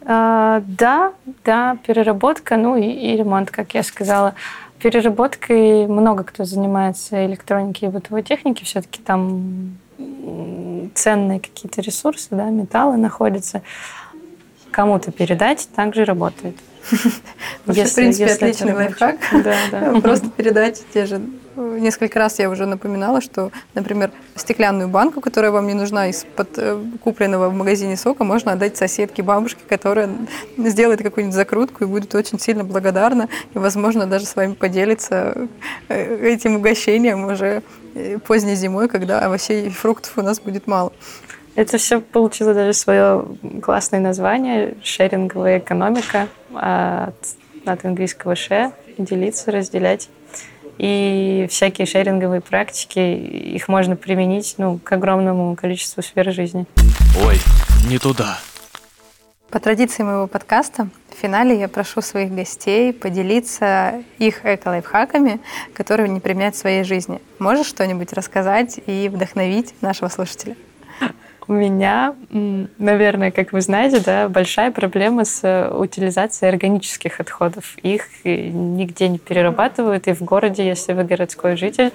А, 0.09 0.63
да, 0.67 1.13
да, 1.45 1.79
переработка, 1.85 2.57
ну 2.57 2.77
и, 2.77 2.85
и 2.85 3.17
ремонт, 3.17 3.51
как 3.51 3.75
я 3.75 3.83
сказала. 3.83 4.35
Переработкой 4.79 5.89
много 5.89 6.23
кто 6.23 6.45
занимается 6.45 7.27
электроникой 7.27 7.89
и 7.89 7.93
бытовой 7.93 8.23
техники. 8.23 8.63
Все-таки 8.63 9.03
там 9.03 9.79
ценные 10.95 11.41
какие-то 11.41 11.81
ресурсы, 11.81 12.29
да, 12.31 12.51
металлы 12.51 12.97
находятся, 12.97 13.63
кому-то 14.71 15.13
передать, 15.13 15.69
также 15.75 16.05
работает. 16.05 16.57
Вообще, 17.67 17.85
в 17.85 17.95
принципе, 17.95 18.33
отличный 18.33 18.75
лайфхак. 18.75 19.17
Да, 19.45 19.57
да. 19.71 20.01
Просто 20.01 20.29
передать 20.31 20.85
те 20.93 21.07
же 21.07 21.21
несколько 21.57 22.19
раз 22.19 22.39
я 22.39 22.51
уже 22.51 22.67
напоминала, 22.67 23.21
что, 23.21 23.51
например, 23.75 24.11
стеклянную 24.35 24.89
банку, 24.89 25.21
которая 25.21 25.51
вам 25.51 25.67
не 25.67 25.75
нужна 25.75 26.09
из-под 26.09 26.49
э, 26.59 26.79
купленного 27.03 27.49
в 27.49 27.55
магазине 27.55 27.97
сока, 27.97 28.25
можно 28.25 28.53
отдать 28.53 28.77
соседке, 28.77 29.23
бабушке, 29.23 29.61
которая 29.69 30.11
сделает 30.59 31.03
какую-нибудь 31.03 31.35
закрутку 31.35 31.85
и 31.85 31.87
будет 31.87 32.15
очень 32.15 32.39
сильно 32.39 32.65
благодарна, 32.65 33.29
и, 33.55 33.59
возможно, 33.59 34.07
даже 34.07 34.27
с 34.27 34.37
вами 34.37 34.53
поделится 34.53 35.49
э, 35.89 36.29
этим 36.29 36.57
угощением 36.57 37.25
уже 37.25 37.63
э, 37.95 38.19
поздней 38.19 38.55
зимой, 38.55 38.89
когда 38.89 39.21
овощей 39.21 39.67
и 39.67 39.71
фруктов 39.71 40.13
у 40.17 40.23
нас 40.23 40.41
будет 40.41 40.67
мало. 40.67 40.93
Это 41.57 41.79
все 41.79 42.03
получило 42.03 42.53
даже 42.53 42.75
свое 42.75 43.25
классное 43.63 43.99
название 43.99 44.75
«Шеринговая 44.83 45.59
экономика» 45.59 46.29
от, 46.55 47.15
от 47.65 47.85
английского 47.85 48.33
«share»– 48.33 48.73
делиться, 48.99 49.51
разделять. 49.51 50.11
И 50.77 51.47
всякие 51.49 51.87
шеринговые 51.87 52.43
практики, 52.43 52.99
их 52.99 53.69
можно 53.69 53.97
применить 53.97 54.57
ну, 54.59 54.79
к 54.79 54.93
огромному 54.93 55.57
количеству 55.57 56.03
сфер 56.03 56.31
жизни. 56.31 56.67
Ой, 57.25 57.39
не 57.89 57.99
туда. 57.99 58.39
По 59.49 59.59
традиции 59.59 60.03
моего 60.03 60.27
подкаста, 60.27 60.91
в 61.09 61.19
финале 61.19 61.59
я 61.59 61.69
прошу 61.69 62.03
своих 62.03 62.35
гостей 62.35 62.93
поделиться 62.93 64.03
их 64.19 64.45
эко-лайфхаками, 64.45 65.41
которые 65.73 66.05
они 66.05 66.21
применяют 66.21 66.57
в 66.57 66.59
своей 66.59 66.85
жизни. 66.85 67.23
Можешь 67.39 67.69
что-нибудь 67.69 68.13
рассказать 68.13 68.79
и 68.85 69.09
вдохновить 69.09 69.75
нашего 69.81 70.11
слушателя? 70.11 70.55
У 71.49 71.53
меня, 71.53 72.17
наверное, 72.31 73.31
как 73.31 73.53
вы 73.53 73.61
знаете, 73.61 74.01
да, 74.01 74.29
большая 74.29 74.73
проблема 74.73 75.25
с 75.25 75.45
э, 75.45 75.71
утилизацией 75.73 76.51
органических 76.51 77.21
отходов. 77.21 77.77
Их 77.85 78.09
э, 78.25 78.49
нигде 78.49 79.07
не 79.07 79.19
перерабатывают, 79.19 80.09
и 80.09 80.13
в 80.13 80.23
городе, 80.23 80.67
если 80.67 80.93
вы 80.93 81.05
городской 81.05 81.57
житель, 81.57 81.93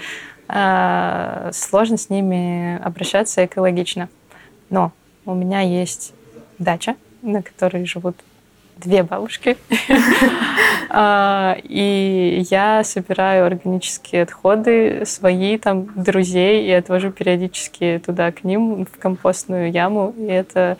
а, 0.47 1.49
сложно 1.53 1.97
с 1.97 2.09
ними 2.09 2.81
обращаться 2.81 3.45
экологично. 3.45 4.07
Но 4.69 4.93
у 5.25 5.35
меня 5.35 5.59
есть 5.59 6.13
дача, 6.57 6.95
на 7.21 7.41
которой 7.41 7.85
живут 7.85 8.15
две 8.81 9.03
бабушки. 9.03 9.57
А, 10.93 11.55
и 11.63 12.45
я 12.49 12.83
собираю 12.83 13.45
органические 13.45 14.23
отходы 14.23 15.05
свои, 15.05 15.57
там, 15.57 15.87
друзей, 15.95 16.67
и 16.67 16.71
отвожу 16.73 17.11
периодически 17.11 18.01
туда 18.05 18.33
к 18.33 18.43
ним, 18.43 18.85
в 18.85 18.99
компостную 18.99 19.71
яму. 19.71 20.13
И 20.17 20.25
это 20.25 20.77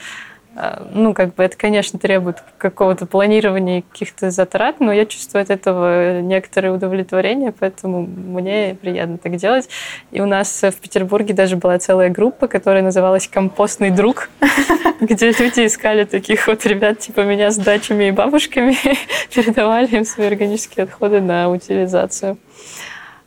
ну, 0.92 1.14
как 1.14 1.34
бы 1.36 1.44
это, 1.44 1.56
конечно, 1.56 1.98
требует 1.98 2.44
какого-то 2.58 3.06
планирования 3.06 3.84
каких-то 3.90 4.32
затрат, 4.32 4.80
но 4.80 4.92
я 4.92 5.06
чувствую 5.06 5.44
от 5.44 5.50
этого 5.50 6.20
некоторое 6.20 6.72
удовлетворение, 6.72 7.54
поэтому 7.58 8.02
мне 8.02 8.76
приятно 8.80 9.18
так 9.18 9.38
делать. 9.38 9.70
И 10.12 10.20
у 10.20 10.26
нас 10.26 10.62
в 10.62 10.74
Петербурге 10.74 11.34
даже 11.34 11.56
была 11.56 11.80
целая 11.80 12.10
группа, 12.10 12.48
которая 12.48 12.84
называлась 12.84 13.28
«Компостный 13.28 13.92
друг», 13.92 14.30
где 15.00 15.32
люди 15.32 15.66
искали 15.66 16.04
таких 16.04 16.48
вот 16.48 16.66
ребят, 16.66 17.00
типа 17.00 17.22
меня 17.22 17.52
с 17.52 17.58
дачами 17.58 18.10
и 18.10 18.12
бабушками, 18.12 18.76
передавали 19.34 19.88
им 19.96 20.06
свои 20.06 20.28
органические 20.28 20.84
отходы 20.84 21.22
на 21.22 21.50
утилизацию. 21.50 22.38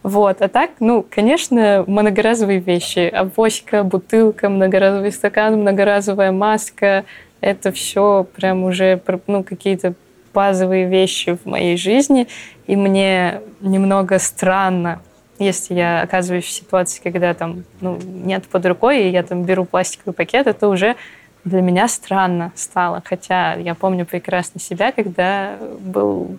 Вот. 0.05 0.43
А 0.43 0.49
так, 0.49 0.73
ну, 0.81 1.05
конечно, 1.09 1.83
многоразовые 1.87 2.61
вещи. 2.61 3.09
Авоська, 3.09 3.83
бутылка, 3.83 4.51
многоразовый 4.51 5.11
стакан, 5.11 5.57
многоразовая 5.63 6.31
маска. 6.31 7.07
Это 7.41 7.73
все 7.73 8.27
прям 8.37 8.65
уже 8.65 9.01
ну, 9.27 9.43
какие-то 9.43 9.95
базовые 10.35 10.87
вещи 10.87 11.39
в 11.43 11.47
моей 11.47 11.79
жизни. 11.79 12.29
И 12.67 12.77
мне 12.77 13.41
немного 13.63 14.19
странно, 14.19 15.01
если 15.39 15.73
я 15.73 16.03
оказываюсь 16.03 16.45
в 16.45 16.51
ситуации, 16.51 17.01
когда 17.03 17.33
там 17.33 17.65
ну, 17.81 17.99
нет 18.05 18.45
под 18.45 18.67
рукой, 18.67 19.05
и 19.05 19.09
я 19.09 19.23
там 19.23 19.45
беру 19.45 19.65
пластиковый 19.65 20.13
пакет, 20.13 20.47
это 20.47 20.69
уже 20.69 20.97
для 21.45 21.61
меня 21.61 21.89
странно 21.89 22.53
стало. 22.55 23.03
Хотя 23.05 23.55
я 23.55 23.75
помню 23.75 24.07
прекрасно 24.07 24.61
себя, 24.61 24.93
когда 24.93 25.59
был 25.81 26.39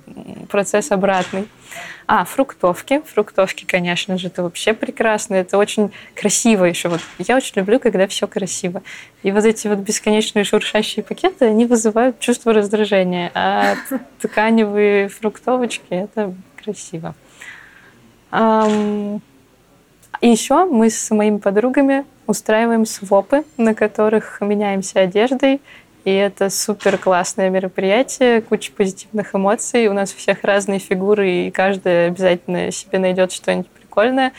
процесс 0.50 0.92
обратный. 0.92 1.48
А, 2.08 2.26
фруктовки. 2.26 3.02
Фруктовки, 3.14 3.66
конечно 3.66 4.18
же, 4.18 4.28
это 4.28 4.44
вообще 4.44 4.74
прекрасно. 4.74 5.36
Это 5.36 5.58
очень 5.58 5.92
красиво 6.16 6.66
еще. 6.66 6.90
Вот 6.90 7.02
я 7.20 7.36
очень 7.36 7.54
люблю, 7.56 7.80
когда 7.80 8.08
все 8.08 8.28
красиво. 8.28 8.82
И 9.24 9.32
вот 9.32 9.46
эти 9.46 9.68
вот 9.68 9.80
бесконечные 9.80 10.44
шуршащие 10.44 11.04
пакеты, 11.04 11.46
они 11.46 11.66
вызывают 11.66 12.20
чувство 12.20 12.54
раздражения. 12.54 13.32
А 13.34 13.76
тканевые 14.22 15.10
фруктовочки– 15.10 15.86
это 15.90 16.34
красиво. 16.64 17.16
И 20.22 20.30
еще 20.30 20.66
мы 20.66 20.90
с 20.90 21.12
моими 21.12 21.38
подругами 21.38 22.06
устраиваем 22.28 22.86
свопы, 22.86 23.44
на 23.58 23.74
которых 23.74 24.40
меняемся 24.42 25.02
одеждой. 25.02 25.62
И 26.04 26.12
это 26.12 26.50
супер 26.52 26.98
классное 26.98 27.50
мероприятие, 27.50 28.42
куча 28.42 28.72
позитивных 28.72 29.34
эмоций. 29.34 29.88
У 29.88 29.94
нас 29.94 30.14
у 30.14 30.18
всех 30.18 30.44
разные 30.44 30.80
фигуры, 30.80 31.48
и 31.48 31.52
каждая 31.52 32.08
обязательно 32.08 32.72
себе 32.72 33.00
найдет 33.00 33.32
что-нибудь 33.32 33.70
прикольное. 33.70 34.32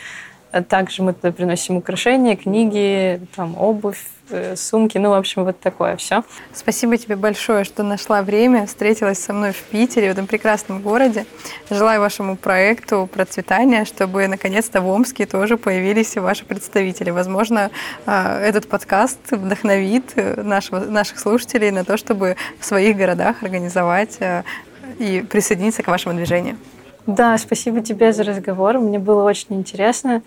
А 0.51 0.63
также 0.63 1.03
мы 1.03 1.13
туда 1.13 1.31
приносим 1.31 1.77
украшения, 1.77 2.35
книги, 2.35 3.21
там, 3.35 3.57
обувь, 3.57 4.03
Э, 4.29 4.55
сумки, 4.57 4.97
ну, 4.97 5.11
в 5.11 5.13
общем, 5.13 5.45
вот 5.45 5.59
такое 5.59 5.95
все. 5.95 6.23
Спасибо 6.53 6.97
тебе 6.97 7.15
большое, 7.15 7.63
что 7.63 7.83
нашла 7.83 8.21
время, 8.21 8.65
встретилась 8.65 9.19
со 9.19 9.31
мной 9.31 9.53
в 9.53 9.61
Питере, 9.63 10.09
в 10.09 10.11
этом 10.11 10.27
прекрасном 10.27 10.81
городе. 10.81 11.25
Желаю 11.69 12.01
вашему 12.01 12.35
проекту 12.35 13.07
процветания, 13.11 13.85
чтобы 13.85 14.27
наконец-то 14.27 14.81
в 14.81 14.87
Омске 14.89 15.25
тоже 15.25 15.55
появились 15.57 16.15
ваши 16.17 16.43
представители. 16.43 17.09
Возможно, 17.09 17.71
а, 18.05 18.41
этот 18.41 18.67
подкаст 18.67 19.19
вдохновит 19.31 20.11
э, 20.15 20.41
нашего, 20.41 20.79
наших 20.79 21.19
слушателей 21.19 21.71
на 21.71 21.85
то, 21.85 21.95
чтобы 21.95 22.35
в 22.59 22.65
своих 22.65 22.97
городах 22.97 23.43
организовать 23.43 24.17
э, 24.19 24.43
и 24.99 25.21
присоединиться 25.21 25.83
к 25.83 25.87
вашему 25.87 26.15
движению. 26.15 26.57
Да, 27.07 27.37
спасибо 27.37 27.81
тебе 27.81 28.11
за 28.13 28.23
разговор. 28.23 28.79
Мне 28.79 28.99
было 28.99 29.23
очень 29.23 29.55
интересно. 29.55 30.21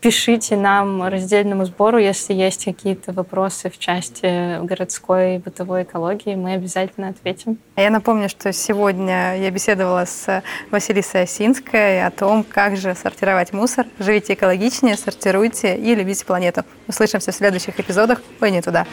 Пишите 0.00 0.56
нам 0.56 1.02
раздельному 1.06 1.66
сбору, 1.66 1.98
если 1.98 2.32
есть 2.32 2.64
какие-то 2.64 3.12
вопросы 3.12 3.68
в 3.68 3.78
части 3.78 4.64
городской 4.64 5.38
бытовой 5.38 5.82
экологии, 5.82 6.34
мы 6.36 6.54
обязательно 6.54 7.08
ответим. 7.08 7.58
Я 7.76 7.90
напомню, 7.90 8.30
что 8.30 8.50
сегодня 8.52 9.36
я 9.36 9.50
беседовала 9.50 10.06
с 10.06 10.42
Василисой 10.70 11.24
Осинской 11.24 12.02
о 12.02 12.10
том, 12.10 12.44
как 12.44 12.78
же 12.78 12.94
сортировать 12.94 13.52
мусор. 13.52 13.86
Живите 13.98 14.32
экологичнее, 14.32 14.96
сортируйте 14.96 15.76
и 15.76 15.94
любите 15.94 16.24
планету. 16.24 16.64
Услышимся 16.88 17.32
в 17.32 17.34
следующих 17.34 17.78
эпизодах. 17.78 18.22
Ой, 18.40 18.52
не 18.52 18.62
туда. 18.62 18.86